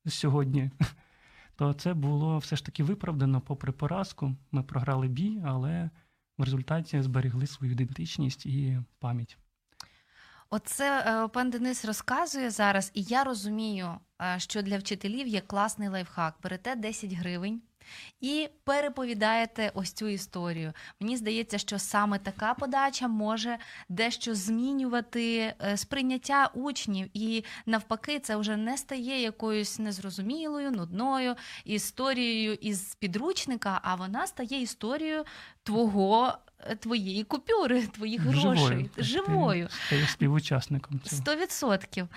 [0.06, 0.72] сьогодні,
[1.56, 4.36] то це було все ж таки виправдано попри поразку.
[4.52, 5.90] Ми програли бій, але
[6.38, 9.38] в результаті зберегли свою ідентичність і пам'ять.
[10.56, 15.89] Оце е, пан Денис розказує зараз, і я розумію, е, що для вчителів є класний
[15.89, 16.36] лайфхак.
[16.44, 17.62] Берете 10 гривень
[18.22, 20.74] і переповідаєте ось цю історію.
[21.00, 23.58] Мені здається, що саме така подача може
[23.89, 31.36] дещо змінювати е, сприйняття учнів, і навпаки, це вже не стає якоюсь незрозумілою, нудною
[31.66, 35.24] історією із підручника, а вона стає історією
[35.63, 36.38] твого.
[36.60, 38.89] Е, Твоєї купюри, твоїх грошей, Живою.
[38.98, 39.68] живою.
[39.89, 41.02] Ти співучасником.
[41.06, 42.08] Сто відсотків.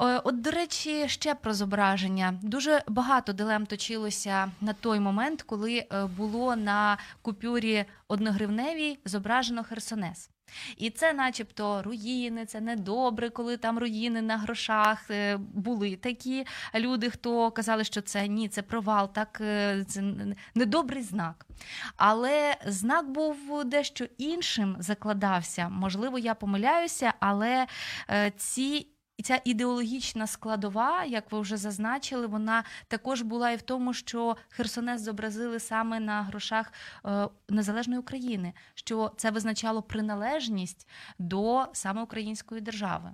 [0.00, 2.34] Е, От, до речі, ще про зображення.
[2.42, 10.30] Дуже багато дилем точилося на той момент, коли е, було на купюрі одногривневій зображено Херсонес.
[10.76, 15.10] І це, начебто, руїни, це недобре, коли там руїни на грошах.
[15.10, 20.02] Е, Були такі люди, хто казали, що це ні, це провал, так е, це
[20.54, 21.46] недобрий знак.
[21.96, 25.68] Але знак був дещо іншим закладався.
[25.68, 27.66] Можливо, я помиляюся, але
[28.10, 28.86] е, ці.
[29.20, 34.36] І ця ідеологічна складова, як ви вже зазначили, вона також була і в тому, що
[34.48, 36.72] Херсонес зобразили саме на грошах
[37.04, 43.10] е, незалежної України, що це визначало приналежність до саме української держави.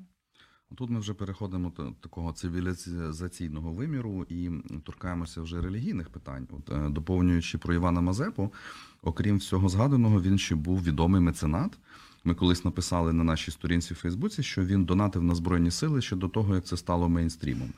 [0.74, 4.50] Тут ми вже переходимо до такого цивілізаційного виміру і
[4.84, 6.48] торкаємося вже релігійних питань.
[6.50, 8.52] От е, доповнюючи про Івана Мазепу,
[9.02, 11.78] окрім всього згаданого, він ще був відомий меценат.
[12.26, 16.16] Ми колись написали на нашій сторінці в Фейсбуці, що він донатив на збройні сили ще
[16.16, 17.68] до того, як це стало мейнстрімом.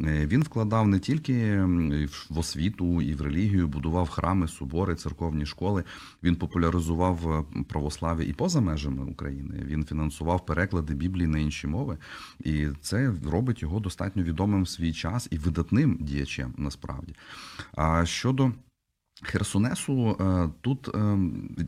[0.00, 1.60] Е, Він вкладав не тільки
[2.30, 5.84] в освіту і в релігію, будував храми, собори, церковні школи.
[6.22, 9.62] Він популяризував е, православ'я і поза межами України.
[9.66, 11.98] Він фінансував переклади Біблії на інші мови,
[12.44, 17.14] і це робить його достатньо відомим в свій час і видатним діячем насправді.
[17.74, 18.52] А щодо
[19.22, 21.18] Херсонесу е, тут е,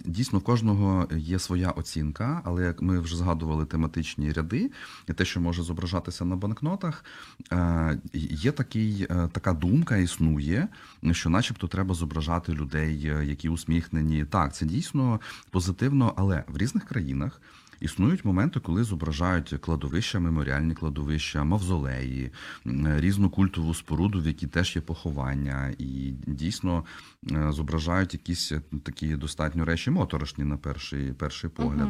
[0.04, 4.70] дійсно кожного є своя оцінка, але як ми вже згадували тематичні ряди,
[5.08, 7.04] і те, що може зображатися на банкнотах,
[7.52, 10.68] е, є такий, така думка, існує,
[11.12, 14.24] що, начебто, треба зображати людей, які усміхнені.
[14.24, 17.40] Так, це дійсно позитивно, але в різних країнах.
[17.80, 22.30] Існують моменти, коли зображають кладовища, меморіальні кладовища, мавзолеї,
[22.84, 26.84] різну культову споруду, в якій теж є поховання, і дійсно
[27.32, 31.88] е, зображають якісь е, такі достатньо речі моторошні на перший, перший погляд.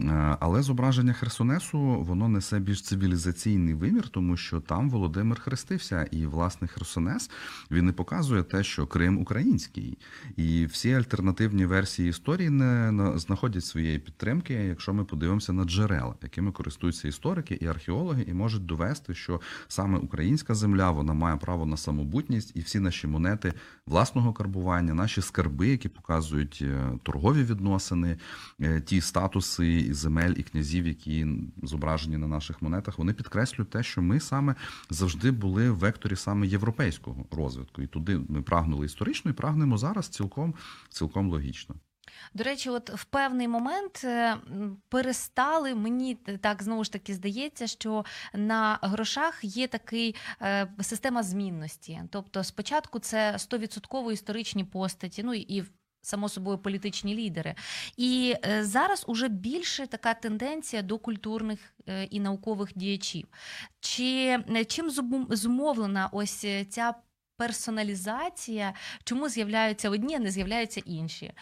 [0.00, 6.26] Е, Але зображення Херсонесу воно несе більш цивілізаційний вимір, тому що там Володимир хрестився, і
[6.26, 7.30] власне Херсонес
[7.70, 9.98] він не показує те, що Крим український,
[10.36, 16.52] і всі альтернативні версії історії не знаходять своєї підтримки, якщо ми подивимося на джерела, якими
[16.52, 21.76] користуються історики і археологи, і можуть довести, що саме українська земля вона має право на
[21.76, 23.52] самобутність, і всі наші монети
[23.86, 28.16] власного карбування, наші скарби, які показують е, торгові відносини,
[28.60, 31.26] е, ті статуси і земель і князів, які
[31.62, 34.54] зображені на наших монетах, вони підкреслюють те, що ми саме
[34.90, 40.08] завжди були в векторі саме європейського розвитку, і туди ми прагнули історично, і прагнемо зараз
[40.08, 40.54] цілком
[40.88, 41.74] цілком логічно.
[42.34, 44.36] До речі, от в певний момент е,
[44.88, 52.02] перестали мені так знову ж таки здається, що на грошах є такий е, система змінності.
[52.10, 55.64] Тобто, спочатку це 100% історичні постаті, ну і
[56.02, 57.54] Само собою політичні лідери,
[57.96, 63.28] і е, зараз уже більше така тенденція до культурних е, і наукових діячів.
[63.80, 64.04] Чи
[64.56, 66.94] е, чим зумов- зумовлена ось е, ця
[67.40, 68.74] персоналізація?
[69.04, 71.32] Чому з'являються одні, а не з'являються інші?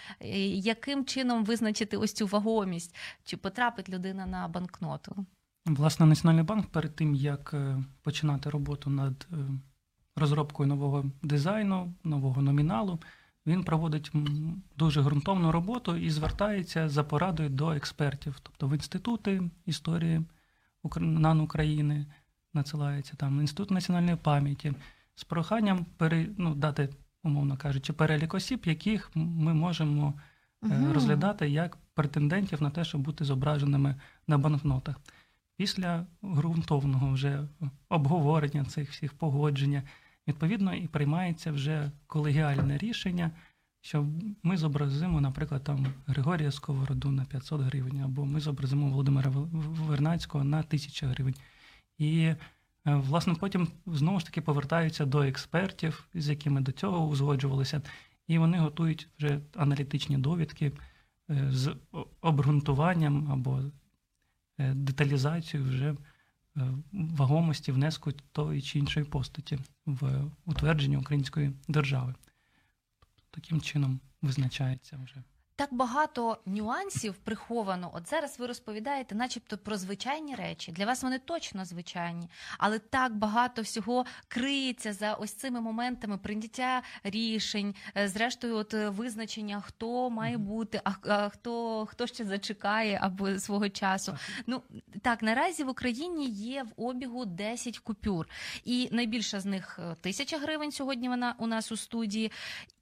[0.55, 2.97] Яким чином визначити ось цю вагомість?
[3.25, 5.27] Чи потрапить людина на банкноту?
[5.67, 9.37] Власне, Національний банк перед тим, як е, починати роботу над е,
[10.17, 12.99] розробкою нового дизайну, нового номіналу,
[13.47, 14.13] він проводить
[14.77, 20.23] дуже ґрунтовну роботу і звертається за порадою до експертів, тобто в інститути історії
[20.97, 22.07] НАН України
[22.55, 24.73] надсилається там інститут національної пам'яті
[25.19, 26.89] з проханням пере, ну, дати,
[27.23, 30.15] умовно кажучи, перелік осіб, яких ми можемо
[30.63, 30.93] Мгм.
[30.93, 33.95] розглядати як претендентів на те, щоб бути зображеними
[34.27, 34.97] на банкнотах.
[35.57, 37.49] Після ґрунтовного вже
[37.89, 39.83] обговорення цих всіх погодження,
[40.29, 43.31] відповідно, і приймається вже колегіальне рішення,
[43.81, 44.07] що
[44.43, 50.59] ми зобразимо, наприклад, там Григорія Сковороду на 500 гривень, або ми зобразимо Володимира Вернацького на
[50.59, 51.35] 1000 гривень.
[51.99, 52.35] І
[52.85, 57.83] власне потім знову ж таки повертаються до експертів, з якими до цього узгоджувалися,
[58.27, 60.73] і вони готують вже аналітичні довідки
[61.31, 61.77] е, з
[62.21, 63.63] обґрунтуванням або
[64.59, 65.97] е, деталізацією вже е,
[66.93, 72.15] вагомості внеску тої чи іншої постаті в утвердження української держави.
[73.31, 75.23] Таким чином визначається вже.
[75.59, 77.91] Так багато нюансів приховано.
[77.95, 80.73] От зараз ви розповідаєте, начебто, про звичайні речі.
[80.73, 82.29] Для вас вони точно звичайні,
[82.59, 88.89] але так багато всього криється за ось цими моментами прийняття рішень, е, зрештою, от е,
[88.89, 94.17] визначення, хто має бути, а, хто, хто ще зачекає або свого часу.
[94.47, 94.63] Ну
[95.03, 98.29] так, наразі в Україні є в обігу 10 купюр,
[98.65, 100.73] і найбільша з них е, тисяча гривень.
[100.73, 102.33] Сьогодні вона у нас у студії.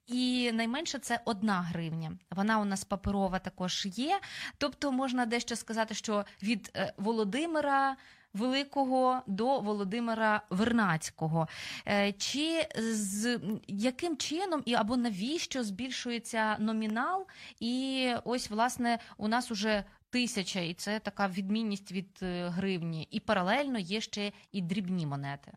[0.07, 2.13] І найменше це одна гривня.
[2.31, 4.21] Вона у нас паперова також є.
[4.59, 7.97] Тобто можна дещо сказати, що від е, Володимира
[8.35, 11.49] Великого до Володимира Вернацького.
[11.89, 17.27] Е, Чи з яким чином і або навіщо збільшується номінал?
[17.61, 23.09] І ось власне у нас уже тисяча, і це така відмінність від е, гривні.
[23.11, 25.53] І паралельно є ще і дрібні монети.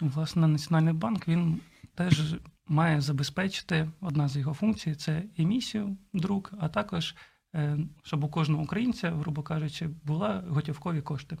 [0.00, 1.60] Власне, Національний банк він
[1.94, 2.34] теж
[2.68, 7.14] має забезпечити одна з його функцій це емісію друк, а також
[7.54, 11.36] е, щоб у кожного українця, грубо кажучи, була готівкові кошти.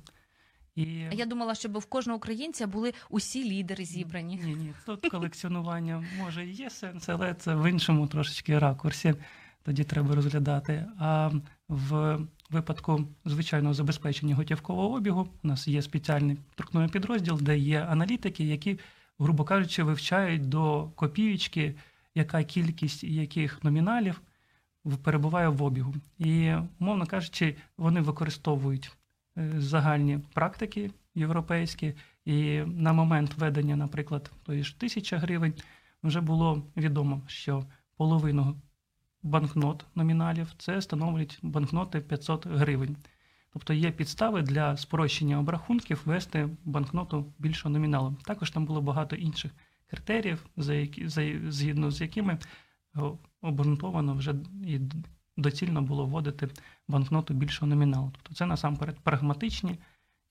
[0.74, 4.40] І Я думала, щоб в кожного українця були усі лідери зібрані.
[4.44, 9.14] ні, ні, тут колекціонування може і є сенс, але це в іншому трошечки ракурсі.
[9.62, 10.86] Тоді треба розглядати.
[10.98, 11.30] А
[11.68, 12.18] в
[12.50, 18.78] випадку звичайного забезпечення готівкового обігу у нас є спеціальний структурний підрозділ, де є аналітики, які,
[19.18, 21.74] грубо кажучи, вивчають до копієчки,
[22.14, 24.20] яка кількість яких номіналів
[25.02, 25.94] перебуває в обігу.
[26.18, 28.96] І, умовно кажучи, вони використовують
[29.38, 31.94] е, загальні практики європейські,
[32.24, 35.54] і на момент введення, наприклад, тої ж тисячі гривень,
[36.02, 37.64] вже було відомо, що
[37.96, 38.56] половину
[39.22, 42.96] банкнот номіналів це становлять банкноти 500 гривень.
[43.58, 48.16] Тобто є підстави для спрощення обрахунків ввести банкноту більшого номіналу.
[48.24, 49.52] Також там було багато інших
[49.86, 52.38] критеріїв, за які, за, згідно з якими
[53.40, 54.34] обґрунтовано вже
[54.64, 54.80] і
[55.36, 56.48] доцільно було вводити
[56.88, 58.10] банкноту більшого номіналу.
[58.12, 59.78] Тобто це насамперед прагматичні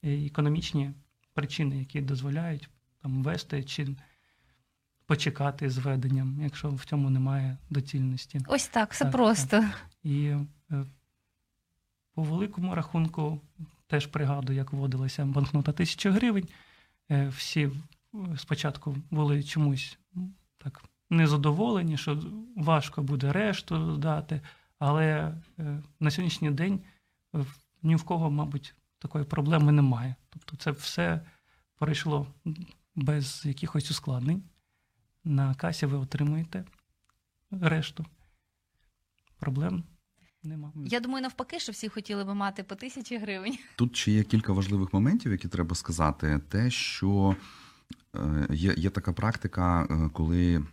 [0.03, 0.91] економічні
[1.33, 2.69] причини, які дозволяють
[3.01, 3.87] там ввести чи
[5.05, 8.39] почекати з введенням, якщо в цьому немає доцільності.
[8.47, 9.65] Ось так, все Так, просто.
[10.03, 10.33] І
[12.17, 13.41] по великому рахунку
[13.87, 16.47] теж пригадую, як вводилася банкнота 1000 гривень.
[17.11, 17.71] Е, Всі е,
[18.37, 19.99] спочатку були чомусь
[20.57, 22.23] так незадоволені, що
[22.55, 24.41] важко буде решту дати,
[24.79, 26.79] але е, на сьогоднішній день
[27.83, 30.15] ні в кого, мабуть, такої проблеми немає.
[30.29, 31.21] Тобто це все
[31.75, 32.27] пройшло
[32.95, 34.43] без якихось ускладнень.
[35.23, 36.65] На касі ви отримуєте
[37.51, 38.05] решту.
[39.39, 39.83] Проблем
[40.47, 40.71] нема.
[40.85, 43.57] Я думаю, навпаки, що всі хотіли би мати по тисячі гривень.
[43.75, 46.39] Тут ще є кілька важливих моментів, які треба сказати.
[46.49, 47.35] Те, що
[48.15, 50.63] е, є, є така практика, е, коли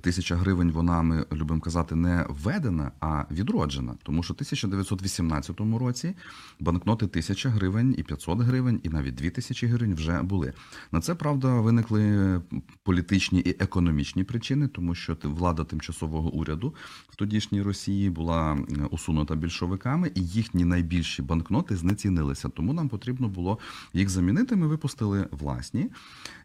[0.00, 3.94] тисяча гривень, вона, ми любимо казати, не введена, а відроджена.
[4.02, 6.14] Тому що в 1918 році
[6.60, 10.52] банкноти 1000 гривень і 500 гривень, і навіть 2000 гривень вже були.
[10.92, 12.40] На це правда виникли
[12.82, 16.74] політичні і економічні причини, тому що влада тимчасового уряду
[17.08, 22.48] в тодішній Росії була е, усунута більшовиками, і їхні найбільші банкноти знецінилися.
[22.48, 23.58] Тому нам потрібно було
[23.92, 24.56] їх замінити.
[24.56, 25.90] Ми випустили власні.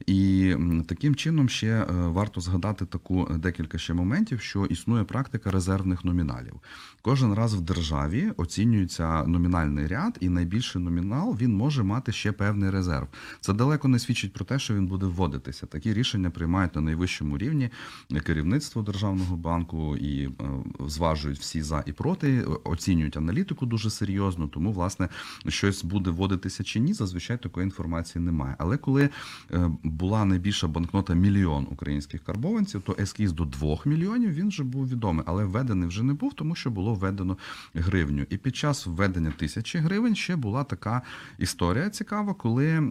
[0.08, 0.56] І
[0.88, 6.54] таким чином ще е, варто згадати таку декілька ще моментів, що існує практика резервних номіналів.
[7.02, 12.70] Кожен раз в державі оцінюється номінальний ряд, і найбільший номінал він може мати ще певний
[12.70, 13.08] резерв.
[13.40, 15.66] Це далеко не свідчить про те, що він буде вводитися.
[15.66, 17.70] Такі рішення приймають на найвищому рівні
[18.24, 20.32] керівництво державного банку і е,
[20.88, 24.48] зважують всі за і проти, оцінюють аналітику дуже серйозно.
[24.48, 25.10] Тому, власне,
[25.48, 28.56] щось буде вводитися чи ні, зазвичай такої інформації немає.
[28.60, 29.10] Але коли
[29.52, 34.88] е, була найбільша банкнота мільйон українських карбованців, то ескіз до 2 мільйонів він вже був
[34.88, 37.38] відомий, але введений вже не був, тому що було введено
[37.74, 38.26] гривню.
[38.30, 41.02] І під час введення тисячі гривень ще була така
[41.38, 42.82] історія цікава, коли е,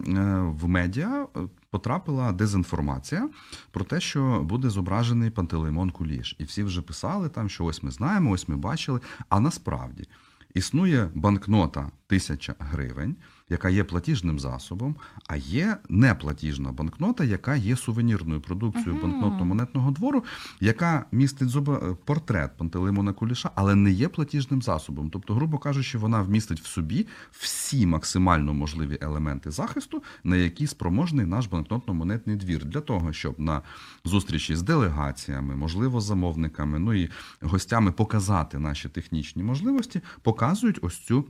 [0.41, 1.39] в медіа е,
[1.69, 3.29] потрапила дезінформація
[3.71, 6.35] про те, що буде зображений Пантелеймон Куліш.
[6.39, 8.99] І всі вже писали там, що ось ми знаємо, ось ми бачили.
[9.29, 10.07] А насправді
[10.53, 13.15] існує банкнота тисяча гривень,
[13.51, 14.95] яка є платіжним засобом,
[15.27, 19.01] а є неплатіжна банкнота, яка є сувенірною продукцією Мгм.
[19.01, 20.23] банкнотно-монетного двору,
[20.59, 25.09] яка містить зоба- портрет Пантелеймона Куліша, але не є платіжним засобом.
[25.09, 31.25] Тобто, грубо кажучи, вона вмістить в собі всі максимально можливі елементи захисту, на які спроможний
[31.25, 33.61] наш банкнотно-монетний двір, для того, щоб на
[34.05, 37.09] зустрічі з делегаціями, можливо, замовниками, ну і
[37.41, 41.23] гостями показати наші технічні можливості, показують ось цю е,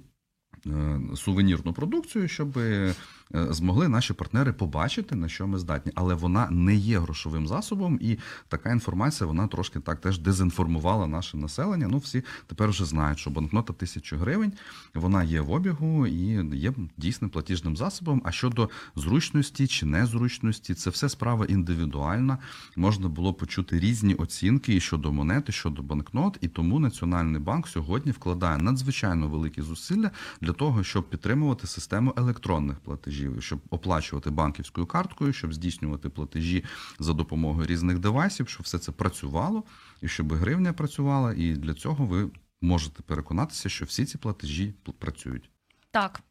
[1.16, 2.95] сувенірну продукцію, щоб е,
[3.34, 8.18] змогли наші партнери побачити, на що ми здатні, але вона не є грошовим засобом, і
[8.48, 11.88] така інформація вона трошки так теж дезінформувала наше населення.
[11.88, 14.54] Ну, всі тепер вже знають, що банкнота тисячу гривень
[14.94, 18.22] вона є в обігу і є дійсним платіжним засобом.
[18.26, 22.38] А щодо зручності чи незручності, це все справа індивідуальна.
[22.76, 28.12] Можна було почути різні оцінки і щодо монети, щодо банкнот, і тому Національний банк сьогодні
[28.12, 30.12] вкладає надзвичайно великі зусилля
[30.42, 36.64] для того, щоб підтримувати систему електронних платежів, щоб оплачувати банківською карткою, щоб здійснювати платежі
[37.00, 39.64] за допомогою різних девайсів, щоб все це працювало
[40.02, 41.34] і щоб гривня працювала.
[41.34, 42.30] І для цього ви
[42.62, 45.50] можете переконатися, що всі ці платежі працюють.
[45.92, 46.22] Так.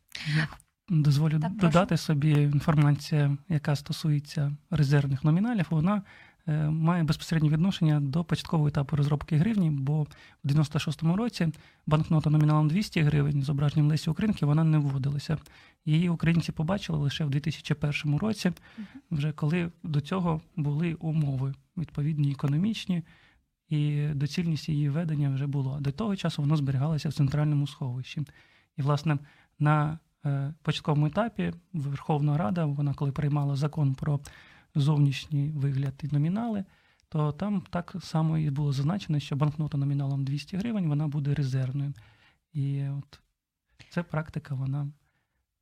[0.88, 6.02] Дозволю Так, додати собі інформація, яка стосується резервних номіналів, вона
[6.70, 10.08] має безпосереднє відношення до початкового етапу розробки гривні, бо в
[10.44, 11.48] 96-му році
[11.86, 15.38] банкнота номіналом 200 гривень з зображенням Лесі Українки вона не вводилася.
[15.84, 18.52] Її українці побачили лише в 2001 році,
[19.10, 23.02] вже коли до цього були умови відповідні економічні,
[23.68, 25.80] і доцільність її ведення вже було.
[25.80, 28.22] До того часу воно зберігалося в центральному сховищі.
[28.76, 29.18] І, власне,
[29.58, 34.20] на е, початковому етапі Верховна Рада, вона коли приймала закон про
[34.74, 36.64] зовнішній вигляд і номінали,
[37.08, 41.94] то там так само і було зазначено, що банкнота номіналом 200 гривень вона буде резервною.
[42.52, 43.20] І от
[43.90, 44.88] ця практика вона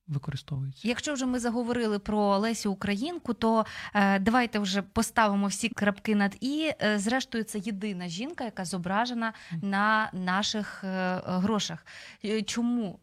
[0.09, 0.89] використовується.
[0.89, 6.37] Якщо вже ми заговорили про Лесю Українку, то е, давайте вже поставимо всі крапки над
[6.41, 6.71] і.
[6.83, 9.33] Е, зрештою, це єдина жінка, яка зображена
[9.63, 11.87] на наших е, грошах.
[12.25, 12.99] Е, Чому?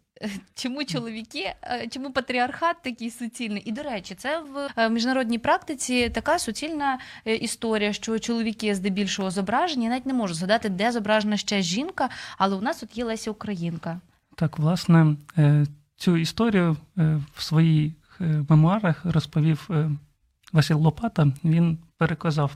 [0.55, 3.61] Чому чоловіки, е, чому патріархат такий суцільний?
[3.65, 9.31] І до речі, це в е, міжнародній практиці така суцільна е, історія, що чоловіки здебільшого
[9.31, 9.83] зображені.
[9.83, 13.31] Я навіть не можу згадати, де зображена ще жінка, але у нас тут є Леся
[13.31, 13.99] Українка.
[14.35, 15.15] Так, власне,
[15.95, 16.77] цю історію
[17.35, 17.93] в своїх
[18.49, 19.69] мемуарах розповів
[20.53, 21.27] Василь Лопата.
[21.43, 22.51] Він переказав,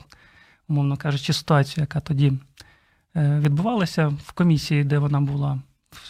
[0.68, 2.32] умовно кажучи, ситуацію, яка тоді
[3.14, 5.58] відбувалася в комісії, де вона була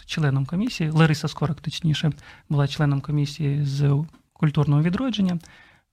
[0.07, 0.91] членом комісії.
[0.91, 2.12] Лариса Скорик, точніше,
[2.49, 5.39] була членом комісії з культурного відродження.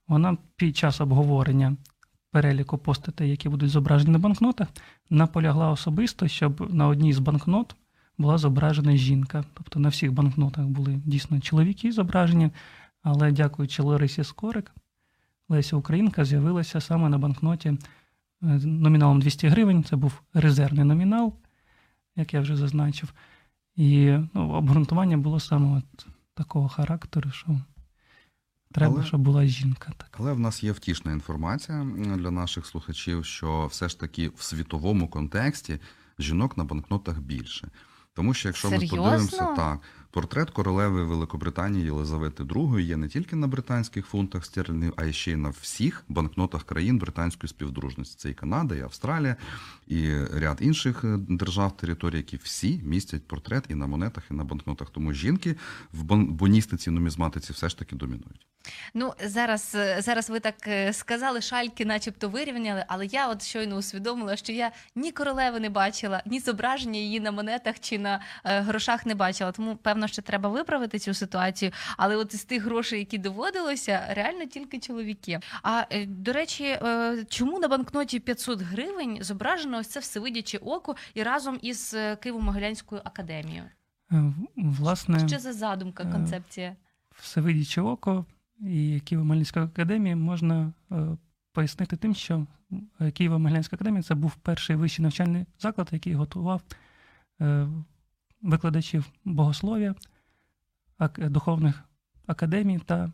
[0.08, 1.76] Вона під час обговорення
[2.30, 4.68] переліку постатей, які будуть зображені на банкнотах,
[5.10, 7.76] наполягла особисто, щоб на одній з банкнот
[8.18, 9.44] була зображена жінка.
[9.54, 12.50] Тобто на всіх банкнотах були дійсно чоловіки зображені,
[13.02, 14.72] але дякуючи Ларисі Скорик,
[15.48, 17.76] Леся Українка з'явилася саме на банкноті е,
[18.64, 19.84] номіналом 200 гривень.
[19.84, 21.34] Це був резервний номінал,
[22.16, 23.12] як я вже зазначив.
[23.78, 27.60] І ну, обґрунтування було саме от такого характеру, що
[28.72, 29.92] треба, Але- щоб була жінка.
[29.96, 30.16] Так.
[30.20, 31.84] Але в нас є втішна інформація
[32.16, 35.80] для наших слухачів, що все ж таки в світовому контексті
[36.18, 37.68] жінок на банкнотах більше.
[38.14, 38.96] Тому що якщо Серйозно?
[38.96, 44.92] ми подивимося, так портрет королеви Великобританії Єлизавети II є не тільки на британських фунтах стерлінгів,
[44.96, 48.16] а ще й на всіх банкнотах країн британської співдружності.
[48.18, 49.36] Це і Канада, і Австралія,
[49.86, 54.44] і ряд інших е, держав територій, які всі містять портрет і на монетах, і на
[54.44, 54.90] банкнотах.
[54.90, 55.56] Тому жінки
[55.92, 58.46] в бон- боністиці, нумізматиці все ж таки домінують.
[58.94, 63.76] Ну зараз, е, зараз ви так е, сказали, шальки, начебто вирівняли, але я от щойно
[63.76, 69.06] усвідомила, що я ні королеви не бачила, ні зображення її на монетах чи на грошах
[69.06, 69.52] не бачила.
[69.52, 71.72] Тому певно, що треба виправити цю ситуацію.
[71.96, 75.40] Але от із тих грошей, які доводилося, реально тільки чоловіки.
[75.62, 80.96] А е, до речі, е, чому на банкноті 500 гривень зображено ось це всевидяче око
[81.14, 83.64] і разом із е, Києво-Могилянською академією?
[84.56, 86.76] Власне, Що за задумка, концепція?
[87.20, 88.24] всевидяче око
[88.60, 90.72] і Києво-Могилянська академія можна
[91.52, 92.46] пояснити тим, що
[93.00, 96.62] Києво-Могилянська академія це був перший вищий навчальний заклад, який готував
[98.42, 99.94] викладачів богослов'я,
[101.18, 101.84] духовних
[102.26, 103.12] академій та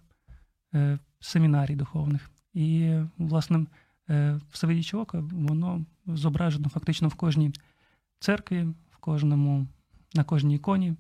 [0.75, 2.31] е, семінарій духовних.
[2.55, 3.67] І, власне,
[4.11, 7.53] е, всевидяче око воно зображено фактично в кожній
[8.19, 9.67] церкві, в кожному,
[10.15, 10.95] на кожній іконі.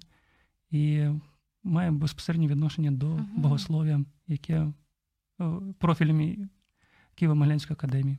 [0.71, 1.07] І
[1.65, 3.29] має безпосереднє відношення до Мгм.
[3.37, 4.73] богослов'я, яке е,
[5.79, 6.49] профілем
[7.17, 8.19] Києво-Могилянської академії.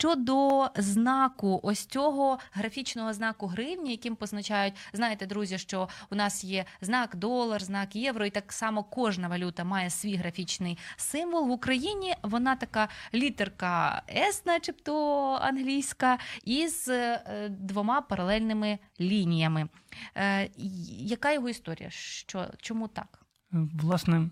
[0.00, 6.64] Щодо знаку, ось цього графічного знаку гривні, яким позначають, знаєте, друзі, що у нас є
[6.80, 11.48] знак долар, знак євро, і так само кожна валюта має свій графічний символ.
[11.48, 14.94] В Україні вона така літерка С, начебто
[15.42, 19.68] англійська, із е, двома паралельними лініями.
[20.16, 20.50] Е,
[20.88, 21.90] Яка його історія?
[21.90, 23.18] Що чому так?
[23.52, 24.30] Власне,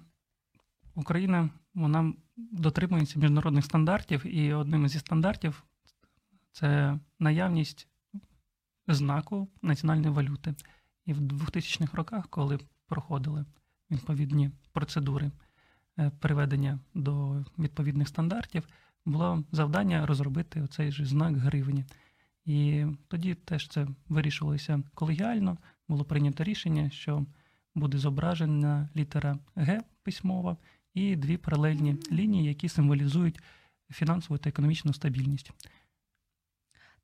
[0.94, 5.64] Україна вона дотримується міжнародних стандартів, і одним зі стандартів
[6.52, 7.88] це наявність
[8.88, 10.54] знаку національної валюти.
[11.06, 13.44] І в 2000-х роках, коли проходили
[13.90, 15.30] відповідні процедури
[15.98, 18.68] е, приведення до відповідних стандартів,
[19.04, 21.84] було завдання розробити оцей же знак гривні.
[22.44, 25.58] І тоді теж це вирішувалося колегіально.
[25.88, 27.26] Було прийнято рішення, що
[27.74, 30.56] буде зображена літера Г письмова
[30.94, 33.40] і дві паралельні лінії, які символізують
[33.90, 35.52] фінансову та економічну стабільність.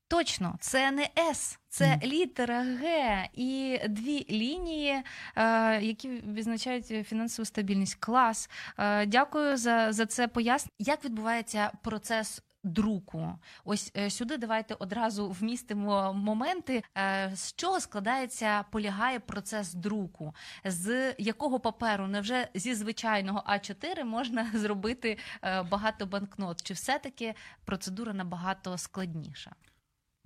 [0.09, 5.03] Точно, це не С, це літера Г і дві лінії,
[5.37, 7.95] е, які відзначають фінансову стабільність.
[7.95, 8.51] Клас.
[8.79, 10.75] Е, Дякую за, за це пояснення.
[10.79, 12.43] Як відбувається процес?
[12.65, 20.35] Друку, ось е, сюди давайте одразу вмістимо моменти, е, з чого складається, полягає процес друку,
[20.65, 26.63] з якого паперу, невже зі звичайного А4 можна зробити е, багато банкнот?
[26.63, 27.35] Чи все-таки
[27.65, 29.53] процедура набагато складніша?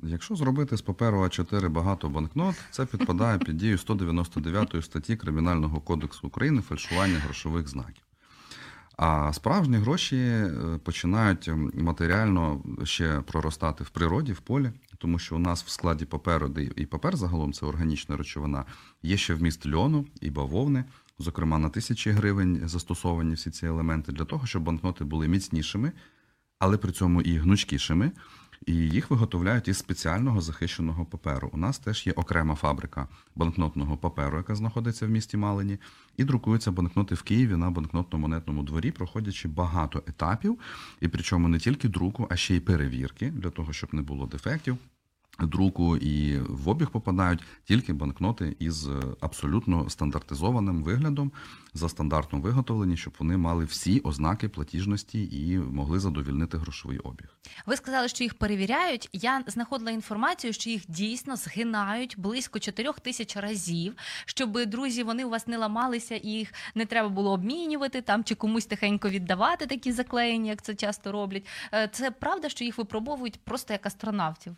[0.02, 6.26] Якщо зробити з паперу А4 багато банкнот, це підпадає під дію 199 статті Кримінального кодексу
[6.26, 8.07] України фальшування грошових знаків.
[8.98, 10.50] А справжні гроші е,
[10.84, 16.48] починають матеріально ще проростати в природі, в полі, тому що у нас в складі паперу,
[16.76, 18.64] і папер загалом це органічна речовина,
[19.02, 20.84] є ще вміст льону і бавовни.
[21.18, 25.92] Зокрема, на тисячі гривень застосовані всі ці елементи для того, щоб банкноти були міцнішими,
[26.58, 28.12] але при цьому і гнучкішими.
[28.68, 31.50] І їх виготовляють із спеціального захищеного паперу.
[31.52, 35.78] У нас теж є окрема фабрика банкнотного паперу, яка знаходиться в місті Малині,
[36.16, 40.58] і друкуються банкноти в Києві на банкнотно-монетному дворі, проходячи багато етапів,
[41.00, 44.78] і причому не тільки друку, а ще й перевірки для того, щоб не було дефектів.
[45.46, 51.32] Друку і в обіг попадають тільки банкноти із е, абсолютно стандартизованим виглядом
[51.74, 57.36] за стандартом виготовлені, щоб вони мали всі ознаки платіжності і могли задовільнити грошовий обіг.
[57.66, 59.08] Ви сказали, що їх перевіряють.
[59.12, 63.94] Я знаходила інформацію, що їх дійсно згинають близько 4 тисяч разів,
[64.26, 68.34] щоб друзі вони у вас не ламалися і їх не треба було обмінювати там чи
[68.34, 71.46] комусь тихенько віддавати такі заклеєння, як це часто роблять.
[71.74, 74.56] Е, Це правда, що їх випробовують просто як астронавтів.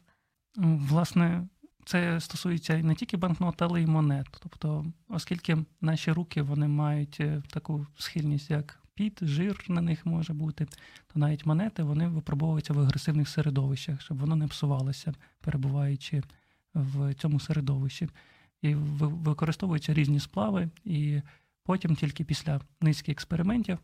[0.57, 1.49] Власне,
[1.85, 4.27] це стосується не тільки банкнот, але й монет.
[4.43, 10.33] Тобто, оскільки наші руки вони мають е, таку схильність, як піт, жир на них може
[10.33, 10.65] бути,
[11.07, 16.23] то навіть монети вони випробовуються в агресивних середовищах, щоб воно не псувалося, перебуваючи
[16.75, 18.09] в цьому середовищі.
[18.63, 21.21] І ви- використовуються різні сплави, і
[21.65, 23.79] потім тільки після низки експериментів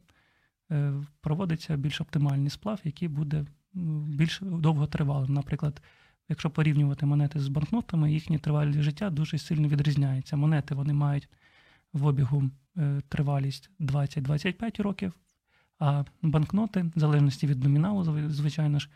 [0.71, 3.47] е, проводиться більш оптимальний сплав, який буде
[4.09, 5.35] більш довготривалим.
[5.35, 5.83] Наприклад,
[6.29, 10.37] якщо порівнювати монети з банкнотами, їхня тривалість життя дуже сильно відрізняється.
[10.37, 11.29] Монети вони мають
[11.93, 15.13] в обігу е, тривалість 20-25 років,
[15.79, 18.91] а банкноти, в залежності від номіналу, звичайно ж,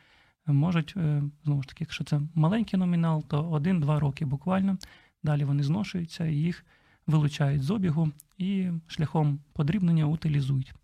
[0.47, 4.79] можуть, е, знову ж таки, якщо це маленький номінал, то 1-2 роки буквально.
[5.23, 6.65] Далі вони зношуються, їх
[7.07, 10.75] вилучають з обігу і шляхом подрібнення утилізують.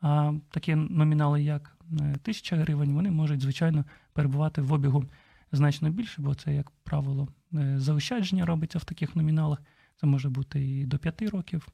[0.00, 5.04] А такі номінали, як е, 1000 гривень, вони можуть, звичайно, перебувати в обігу
[5.52, 9.62] значно більше, бо це, як правило, е, заощадження робиться в таких номіналах.
[9.96, 11.68] Це може бути і до 5 років.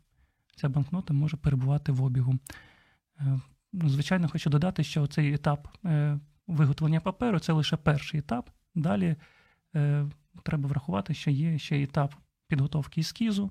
[0.56, 2.38] Ця банкнота може перебувати в обігу.
[3.20, 3.40] Е,
[3.72, 8.50] Звичайно, хочу додати, що цей етап е, виготовлення паперу це лише перший етап.
[8.74, 9.16] Далі
[10.42, 12.14] треба врахувати, що є ще етап
[12.48, 13.50] підготовки ескізу,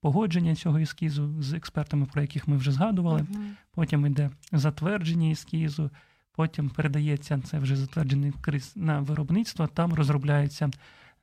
[0.00, 3.26] погодження цього ескізу з експертами, про яких ми вже згадували.
[3.70, 5.90] Потім йде затвердження ескізу,
[6.36, 10.70] потім передається це вже затверджений криз на виробництво, там розробляється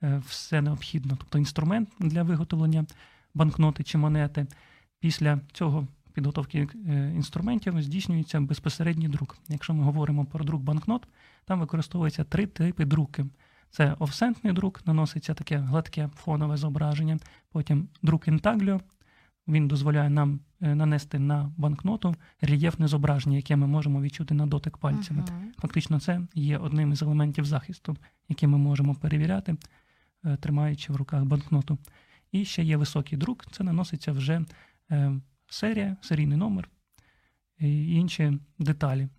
[0.04, 2.86] е, все необхідно, тобто інструмент для виготовлення
[3.34, 4.48] банкноти чи монети.
[5.00, 9.38] Після цього підготовки е, інструментів здійснюється безпосередній друк.
[9.50, 11.08] Якщо ми говоримо про друк банкнот,
[11.46, 13.26] там використовується три типи друки.
[13.70, 17.20] Це офсентний друк, наноситься таке гладке фонове зображення,
[17.52, 18.82] потім друк інтагліо,
[19.48, 24.78] він дозволяє нам е, нанести на банкноту рельєфне зображення, яке ми можемо відчути на дотик
[24.78, 25.22] пальцями.
[25.22, 25.52] Мгм.
[25.58, 27.98] Фактично, це є одним із елементів захисту,
[28.30, 29.56] який ми можемо перевіряти,
[30.26, 31.78] е, тримаючи в руках банкноту.
[32.32, 34.42] І ще є високий друк, це наноситься вже
[34.92, 36.70] е, серія, серійний номер
[37.60, 39.10] і інші деталі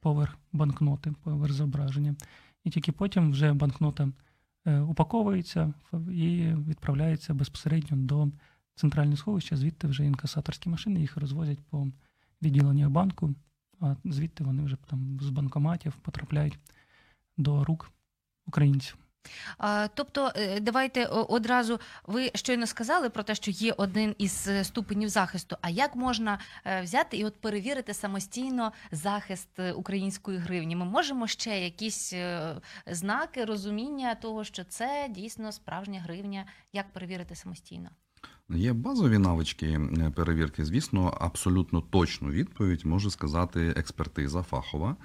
[0.00, 2.14] поверх банкноти, поверх зображення.
[2.64, 4.08] і тільки потім вже банкнота
[4.88, 5.74] упаковується
[6.10, 8.28] і відправляється безпосередньо до
[8.74, 11.88] центрального сховища, звідти вже інкасаторські машини їх розвозять по
[12.42, 13.34] відділеннях банку,
[13.80, 16.58] а звідти вони вже там з банкоматів потрапляють
[17.36, 17.92] до рук
[18.46, 18.96] українців.
[19.94, 25.08] Тобто, е, давайте одразу ви щойно сказали про те, що є один із е, ступенів
[25.08, 25.56] захисту.
[25.60, 30.76] А як можна е, взяти і от перевірити самостійно захист української гривні?
[30.76, 32.14] Ми можемо ще якісь
[32.86, 36.46] знаки розуміння того, що це дійсно справжня гривня.
[36.72, 37.90] Як перевірити самостійно?
[38.54, 39.80] Є базові навички
[40.16, 40.64] перевірки.
[40.64, 44.96] Звісно, абсолютно точну відповідь може сказати експертиза фахова,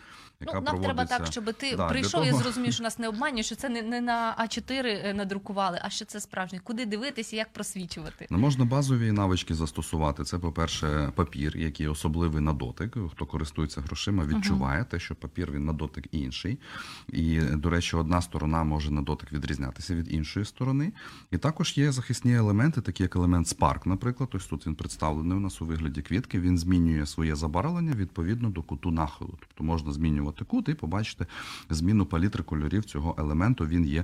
[0.42, 1.06] яка ну, нам проводиться.
[1.06, 3.70] треба так, щоб ти Да, прийшов і того- зрозумів, що нас не обманює, що це
[3.70, 6.60] не, не на А4 е, надрукували, а що це справжнє.
[6.64, 8.28] Куди дивитися, як просвічувати?
[8.30, 10.24] Ну, можна базові навички застосувати.
[10.24, 12.98] Це, по-перше, папір, який особливий на дотик.
[13.12, 16.60] Хто користується грошима, відчуває те, що папір він на дотик інший.
[17.08, 20.94] І, до речі, одна сторона може на дотик відрізнятися від іншої сторони.
[21.32, 24.30] І також є захисні елементи, такі як елемент Spark, наприклад.
[24.34, 26.40] Ось тут він представлений у нас у вигляді квітки.
[26.40, 29.38] Він змінює своє забарвлення відповідно до куту нахилу.
[29.40, 31.26] Тобто можна змінювати кут і побачити
[31.70, 33.68] зміну палітри кольорів цього елементу.
[33.68, 34.04] Він є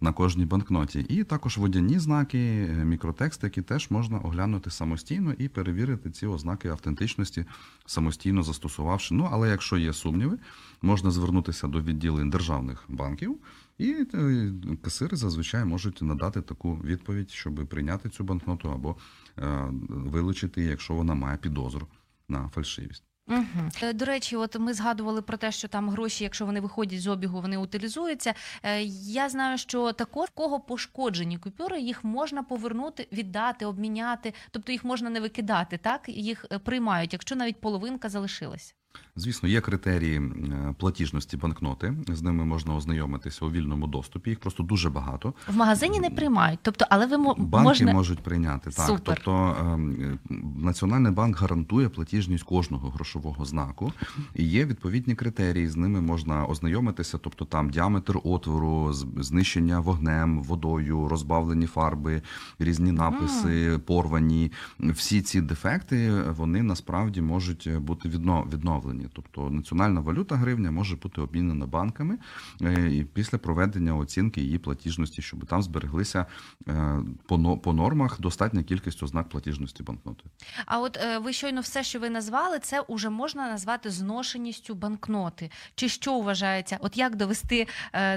[0.00, 1.00] на кожній банкноті.
[1.00, 2.38] І також водяні знаки,
[2.70, 7.44] е, мікротексти, які теж можна оглянути самостійно і перевірити ці ознаки автентичності,
[7.86, 9.14] самостійно застосувавши.
[9.14, 10.38] Ну, але якщо є сумніви,
[10.82, 13.38] можна звернутися до відділень державних банків.
[13.78, 14.52] І е,
[14.82, 18.96] касири зазвичай можуть надати таку відповідь, щоб прийняти цю банкноту або
[19.38, 21.86] е, вилучити, якщо вона має підозру
[22.28, 23.13] на фальшивість.
[23.28, 23.92] Угу.
[23.94, 27.40] До речі, от ми згадували про те, що там гроші, якщо вони виходять з обігу,
[27.40, 28.34] вони утилізуються.
[28.62, 34.84] Е, Я знаю, що також кого пошкоджені купюри, їх можна повернути, віддати, обміняти, тобто їх
[34.84, 38.74] можна не викидати, так їх е, приймають, якщо навіть половинка залишилась.
[39.16, 41.94] Звісно, є критерії е, платіжності банкноти.
[42.08, 44.30] З ними можна ознайомитися у вільному доступі.
[44.30, 45.34] Їх просто дуже багато.
[45.48, 46.58] В магазині не приймають.
[46.62, 48.86] Тобто, але ви мо- Банки можна можуть прийняти так.
[48.86, 49.14] Супер.
[49.16, 49.90] Тобто ем,
[50.30, 53.92] е, Національний банк гарантує платіжність кожного грошового знаку,
[54.34, 55.68] і є відповідні критерії.
[55.68, 57.18] З ними можна ознайомитися.
[57.18, 62.22] Тобто там діаметр отвору, знищення вогнем, водою, розбавлені фарби,
[62.58, 64.52] різні написи, порвані.
[64.80, 68.44] Всі ці дефекти вони насправді можуть бути відно-
[68.84, 69.08] відновлені.
[69.12, 72.18] Тобто національна валюта гривня може бути обмінена банками
[72.62, 76.26] е, і після проведення оцінки її платіжності, щоб там збереглися
[76.68, 80.24] е, по но- нормах достатня кількість ознак платіжності банкноти.
[80.66, 85.50] А от е, ви щойно все, що ви назвали, це вже можна назвати зношеністю банкноти.
[85.74, 86.78] Чи що вважається?
[86.80, 87.66] От як довести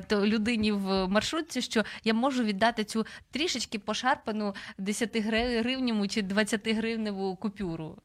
[0.07, 6.68] то людині в маршрутці, що я можу віддати цю трішечки пошарпану 10 гривневу чи 20
[6.68, 7.97] гривневу купюру?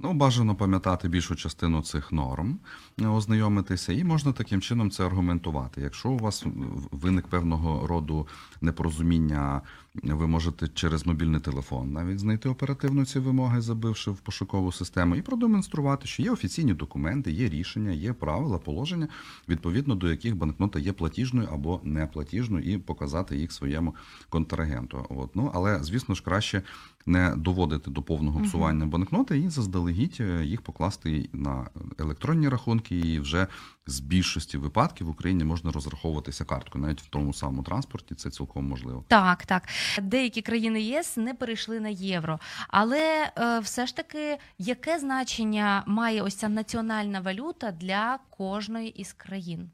[0.00, 2.58] Ну, бажано пам'ятати більшу частину цих норм,
[3.00, 5.80] е, ознайомитися, і можна таким чином це аргументувати.
[5.80, 6.44] Якщо у вас
[6.90, 8.26] виник певного роду
[8.60, 9.62] непорозуміння,
[10.02, 15.22] ви можете через мобільний телефон навіть знайти оперативно ці вимоги, забивши в пошукову систему, і
[15.22, 19.08] продемонструвати, що є офіційні документи, є рішення, є правила, положення,
[19.48, 23.94] відповідно до яких банкнота є платіжною або неплатіжною, і показати їх своєму
[24.28, 25.06] контрагенту.
[25.08, 26.62] От ну але звісно ж краще
[27.08, 31.66] не доводити до повного псування банкноти і заздалегідь е, їх покласти на
[31.98, 32.98] електронні рахунки.
[32.98, 33.46] І вже
[33.86, 38.14] з більшості випадків в Україні можна розраховуватися карткою, навіть в тому самому транспорті.
[38.14, 39.04] Це цілком можливо.
[39.08, 39.68] Так, так.
[40.02, 42.38] Деякі країни єС не перейшли на євро.
[42.68, 49.12] Але е, все ж таки, яке значення має ось ця національна валюта для кожної із
[49.12, 49.70] країн?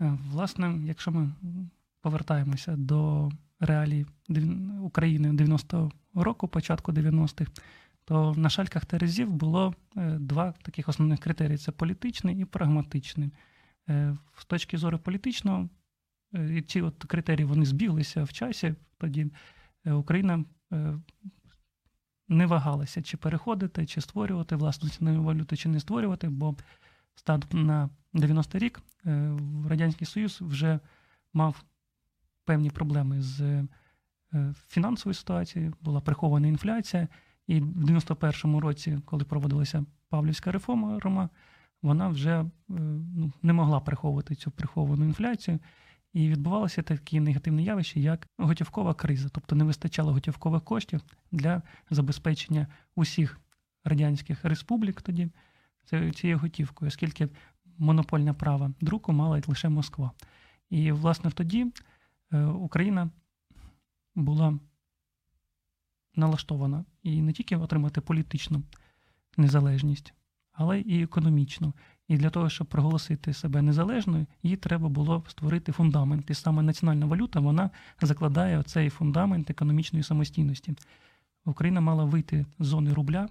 [0.00, 1.32] Е, Власне, якщо ми
[2.00, 3.30] повертаємося до
[3.62, 4.06] реалій
[4.80, 7.52] України 90-го року, початку 90-х,
[8.04, 13.32] то на шальках терезів було е, два таких основних критерії: це політичний і прагматичний.
[13.88, 15.68] Е, З точки зору політичного,
[16.34, 18.74] е, ці от критерії вони збіглися в часі.
[18.98, 19.26] Тоді
[19.84, 20.44] Україна
[22.28, 26.56] не вагалася, чи переходити, чи створювати власну національну валюту, чи не створювати, бо
[27.14, 28.82] станом на 90-й рік
[29.68, 30.80] Радянський Союз вже
[31.32, 31.64] мав
[32.44, 33.64] певні проблеми з е,
[34.68, 37.08] фінансовою ситуацією, була прихована інфляція,
[37.46, 41.28] і в 91-му році, коли проводилася Павлівська реформа,
[41.82, 42.46] вона вже е,
[43.16, 45.58] ну, не могла приховувати цю приховану інфляцію.
[46.12, 51.00] І відбувалося такі негативні явища, як готівкова криза, тобто не вистачало готівкових коштів
[51.32, 53.40] для забезпечення усіх
[53.84, 55.28] радянських республік тоді
[56.14, 57.28] цією готівкою, оскільки
[57.78, 60.10] монопольне право друку мала лише Москва.
[60.70, 61.72] І, власне, тоді
[62.54, 63.10] Україна
[64.14, 64.58] була
[66.14, 68.62] налаштована і не тільки отримати політичну
[69.36, 70.14] незалежність,
[70.52, 71.72] але і економічну.
[72.08, 76.30] І для того, щоб проголосити себе незалежною, їй треба було створити фундамент.
[76.30, 77.70] І саме національна валюта вона
[78.00, 80.74] закладає оцей фундамент економічної самостійності.
[81.44, 83.28] Україна мала вийти з зони рубля,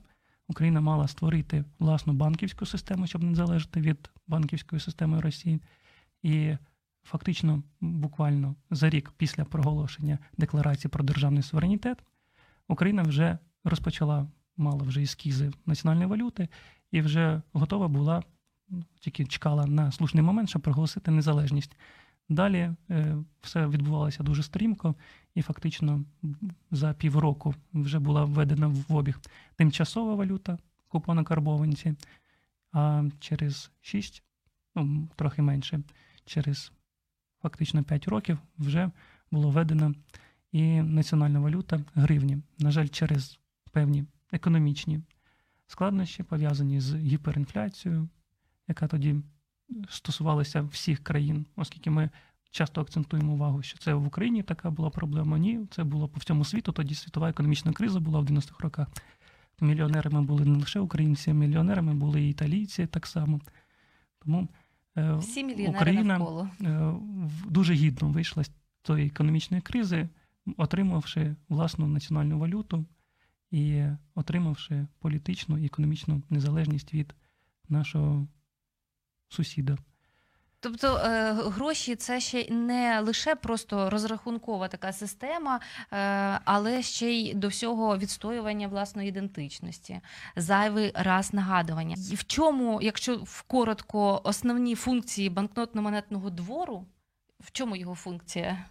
[0.47, 5.61] Україна мала створити власну банківську систему, щоб не залежати від банківської системи Росії.
[6.23, 6.57] І
[7.03, 12.03] фактично, буквально за рік після проголошення декларації про державний суверенітет,
[12.67, 14.27] Україна вже розпочала,
[14.57, 16.49] мала вже ескізи національної валюти
[16.91, 18.23] і вже готова була,
[18.99, 21.77] тільки чекала на слушний момент, щоб проголосити незалежність.
[22.29, 24.95] Далі е, все відбувалося дуже стрімко,
[25.35, 26.05] і фактично
[26.71, 29.19] за півроку вже була введена в обіг
[29.55, 31.93] тимчасова валюта, купона карбованці,
[32.71, 34.23] а через 6,
[34.75, 35.79] ну трохи менше,
[36.25, 36.71] через
[37.41, 38.91] фактично 5 років вже
[39.31, 39.93] було введено
[40.51, 42.37] і національна валюта гривні.
[42.59, 43.39] На жаль, через
[43.71, 44.99] певні економічні
[45.67, 48.09] складнощі, пов'язані з гіперінфляцією,
[48.67, 49.15] яка тоді
[49.89, 52.09] стосувалася всіх країн, оскільки ми
[52.51, 55.37] часто акцентуємо увагу, що це в Україні така була проблема.
[55.37, 56.71] Ні, це було по всьому світу.
[56.71, 58.87] Тоді світова економічна криза була в 90-х роках.
[59.61, 63.41] Мільйонерами були не лише українці, а мільйонерами були і італійці так само.
[64.19, 64.49] Тому
[64.95, 66.49] Всі мільйонери Україна навколо.
[66.61, 66.93] е,
[67.47, 68.51] дуже гідно вийшла з
[68.83, 70.09] цієї економічної кризи,
[70.57, 72.85] отримавши власну національну валюту
[73.51, 73.83] і
[74.15, 77.15] отримавши політичну і економічну незалежність від
[77.69, 78.27] нашого
[79.29, 79.77] сусіда.
[80.63, 85.59] Тобто е, гроші це ще не лише просто розрахункова така система,
[85.91, 85.95] е,
[86.45, 89.99] але ще й до всього відстоювання власної ідентичності,
[90.35, 91.95] зайвий раз нагадування.
[92.11, 96.85] І В чому, якщо в коротко, основні функції банкнотно-монетного двору,
[97.39, 98.65] в чому його функція?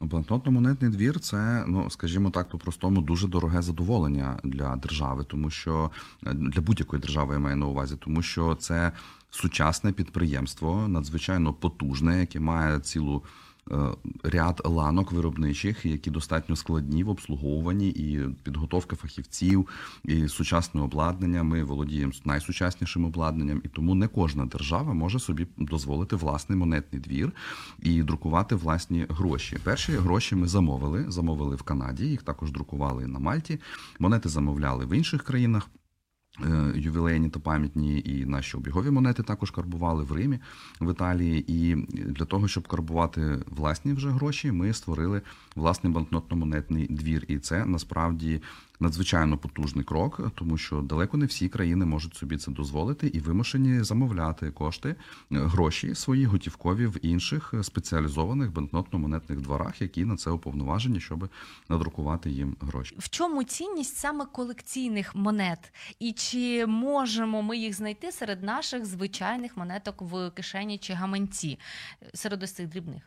[0.00, 5.90] Ну, Банкнотно-монетний двір це, ну скажімо так, по-простому дуже дороге задоволення для держави, тому що
[6.26, 8.92] е, для будь-якої держави я маю на увазі, тому що це
[9.32, 13.22] сучасне підприємство, надзвичайно потужне, яке має цілу
[13.70, 13.76] е,
[14.22, 19.68] ряд ланок виробничих, які достатньо складні в обслуговуванні, і підготовка фахівців,
[20.04, 21.42] і сучасне обладнання.
[21.42, 27.32] Ми володіємо найсучаснішим обладнанням, і тому не кожна держава може собі дозволити власний монетний двір
[27.82, 29.58] і друкувати власні гроші.
[29.64, 31.04] Перші гроші ми замовили.
[31.08, 33.60] Замовили в Канаді, їх також друкували на Мальті.
[33.98, 35.68] Монети замовляли в інших країнах.
[36.40, 40.38] Е, Ювілейні та пам'ятні і наші обігові монети також карбували в Римі,
[40.80, 41.44] в Італії.
[41.52, 45.22] І для того, щоб карбувати власні вже гроші, ми створили
[45.56, 47.24] власний банкнотно-монетний двір.
[47.28, 48.42] І це насправді
[48.82, 53.84] надзвичайно потужний крок, тому що далеко не всі країни можуть собі це дозволити і вимушені
[53.84, 54.94] замовляти кошти, е,
[55.30, 61.28] гроші свої готівкові в інших е, спеціалізованих банкнотно-монетних дворах, які на це уповноважені, щоб
[61.68, 62.96] надрукувати їм гроші.
[62.98, 65.72] В чому цінність саме колекційних монет?
[65.98, 71.58] І чи можемо ми їх знайти серед наших звичайних монеток в кишені чи гаманці,
[72.02, 73.02] е, серед ось цих дрібних?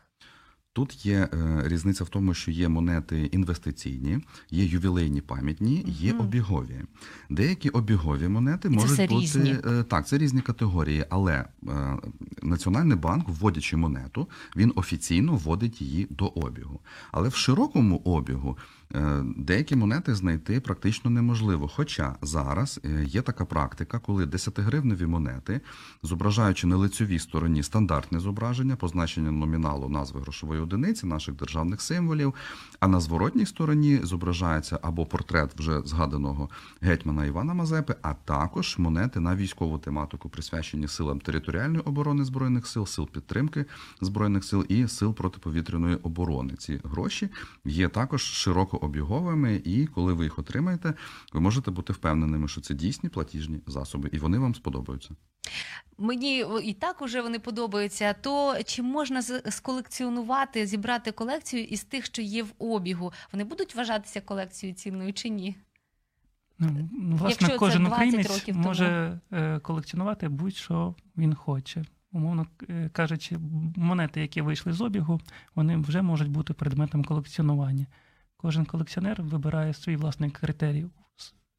[0.76, 4.20] Тут є е, різниця в тому, що є монети інвестиційні,
[4.52, 6.24] є ювілейні пам'ятні, є угу.
[6.24, 6.82] обігові.
[7.30, 9.56] Деякі обігові монети це можуть все бути різні.
[9.66, 11.98] е, так, це різні категорії, але е,
[12.42, 16.80] Національний банк, вводячи монету, він офіційно вводить її до обігу.
[17.12, 18.58] Але в широкому обігу
[19.38, 21.68] деякі монети знайти практично неможливо.
[21.76, 25.62] Хоча зараз е, є така практика, коли 10-гривневі монети,
[26.04, 32.34] зображаючи на лицьовій стороні стандартне зображення, позначення номіналу назви грошової одиниці, наших державних символів,
[32.80, 36.50] а на зворотній стороні зображається або портрет вже згаданого
[36.82, 42.86] гетьмана Івана Мазепи, а також монети на військову тематику, присвячені силам територіальної оборони збройних сил,
[42.86, 43.66] сил підтримки
[44.02, 46.54] збройних сил і сил протиповітряної оборони.
[46.58, 47.30] Ці гроші
[47.66, 48.24] є також
[48.76, 50.94] широкообіговими, і коли ви їх отримаєте,
[51.34, 55.10] ви можете бути впевненими, що це дійсні платіжні засоби, і вони вам сподобаються.
[55.98, 58.14] Мені і так уже вони подобаються.
[58.14, 63.14] То чи можна сколекціонувати, зібрати колекцію із тих, що є в обігу?
[63.32, 65.56] Вони будуть вважатися колекцією цінною чи ні?
[66.60, 68.68] Ну, власне, Якщо кожен 20 українець років тому.
[68.68, 71.86] може е, колекціонувати будь-що він хоче.
[72.12, 73.38] Умовно е, кажучи,
[73.76, 75.22] монети, які вийшли з обігу,
[75.56, 77.86] вони вже можуть бути предметом колекціонування.
[78.46, 80.86] Кожен колекціонер вибирає свій власний критерій.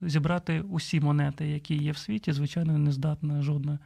[0.00, 3.78] Зібрати усі монети, які є в світі, звичайно, не здатна жодна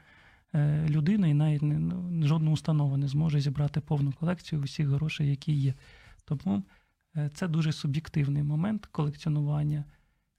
[0.55, 5.31] е, людина і навіть не, ну, жодна установа не зможе зібрати повну колекцію усіх грошей,
[5.31, 5.75] які є.
[6.25, 6.63] Тому
[7.17, 9.85] е, це дуже суб'єктивний момент колекціонування.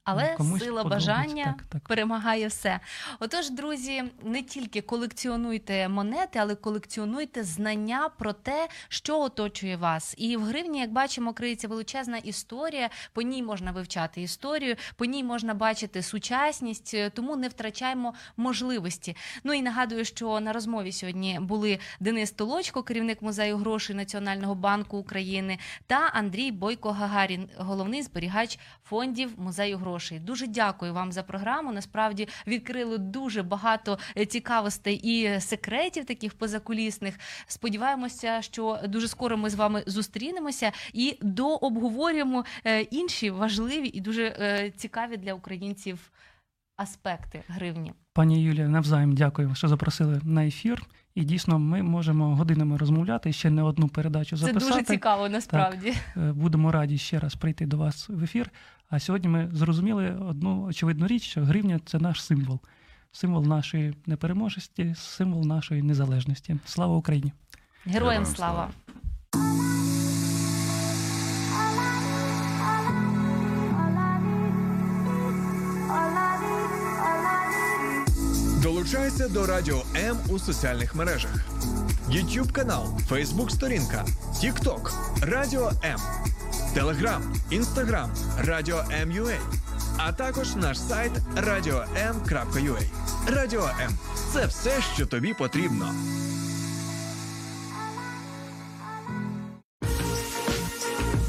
[0.03, 1.87] Але Комусь сила бажання так, так.
[1.87, 2.79] перемагає все.
[3.19, 10.15] Отож, друзі, не тільки колекціонуйте монети, але колекціонуйте знання про те, що оточує вас.
[10.17, 12.89] І в гривні, як бачимо, криється величезна історія.
[13.13, 19.15] По ній можна вивчати історію, по ній можна бачити сучасність, е, тому не втрачаємо можливості.
[19.43, 24.97] Ну і нагадую, що на розмові сьогодні були Денис Толочко, керівник музею грошей Національного банку
[24.97, 29.90] України, та Андрій Бойко Гагарін, головний зберігач фондів музею грошей.
[30.19, 31.71] Дуже дякую вам за програму.
[31.71, 37.19] Насправді відкрили дуже багато е, цікавостей і секретів таких позакулісних.
[37.47, 44.23] Сподіваємося, що дуже скоро ми з вами зустрінемося і дообговорюємо е, інші важливі і дуже
[44.23, 46.11] е, цікаві для українців
[46.77, 47.93] аспекти гривні.
[48.13, 50.83] Пані Юлія, навзаєм дякую, що запросили на ефір.
[51.15, 55.93] І дійсно, ми можемо годинами розмовляти ще не одну передачу Це дуже цікаво, насправді.
[56.17, 58.51] Е, Будемо раді ще раз прийти до вас в ефір.
[58.91, 62.59] А сьогодні ми зрозуміли одну очевидну річ, що гривня це наш символ.
[63.11, 66.57] Символ нашої непереможності, символ нашої незалежності.
[66.65, 67.33] Слава Україні!
[67.85, 68.69] Героям Героям слава!
[69.31, 69.51] слава.
[78.63, 81.45] Долучайся до Радіо М у соціальних мережах:
[82.09, 85.99] YouTube канал, Facebook сторінка, TikTok, Радіо М,
[86.76, 89.38] Telegram, Інстаграм, Радіо МЮА,
[89.97, 92.82] а також наш сайт radio.m.ua.
[93.28, 93.91] Радіо М
[94.34, 95.93] це все, що тобі потрібно.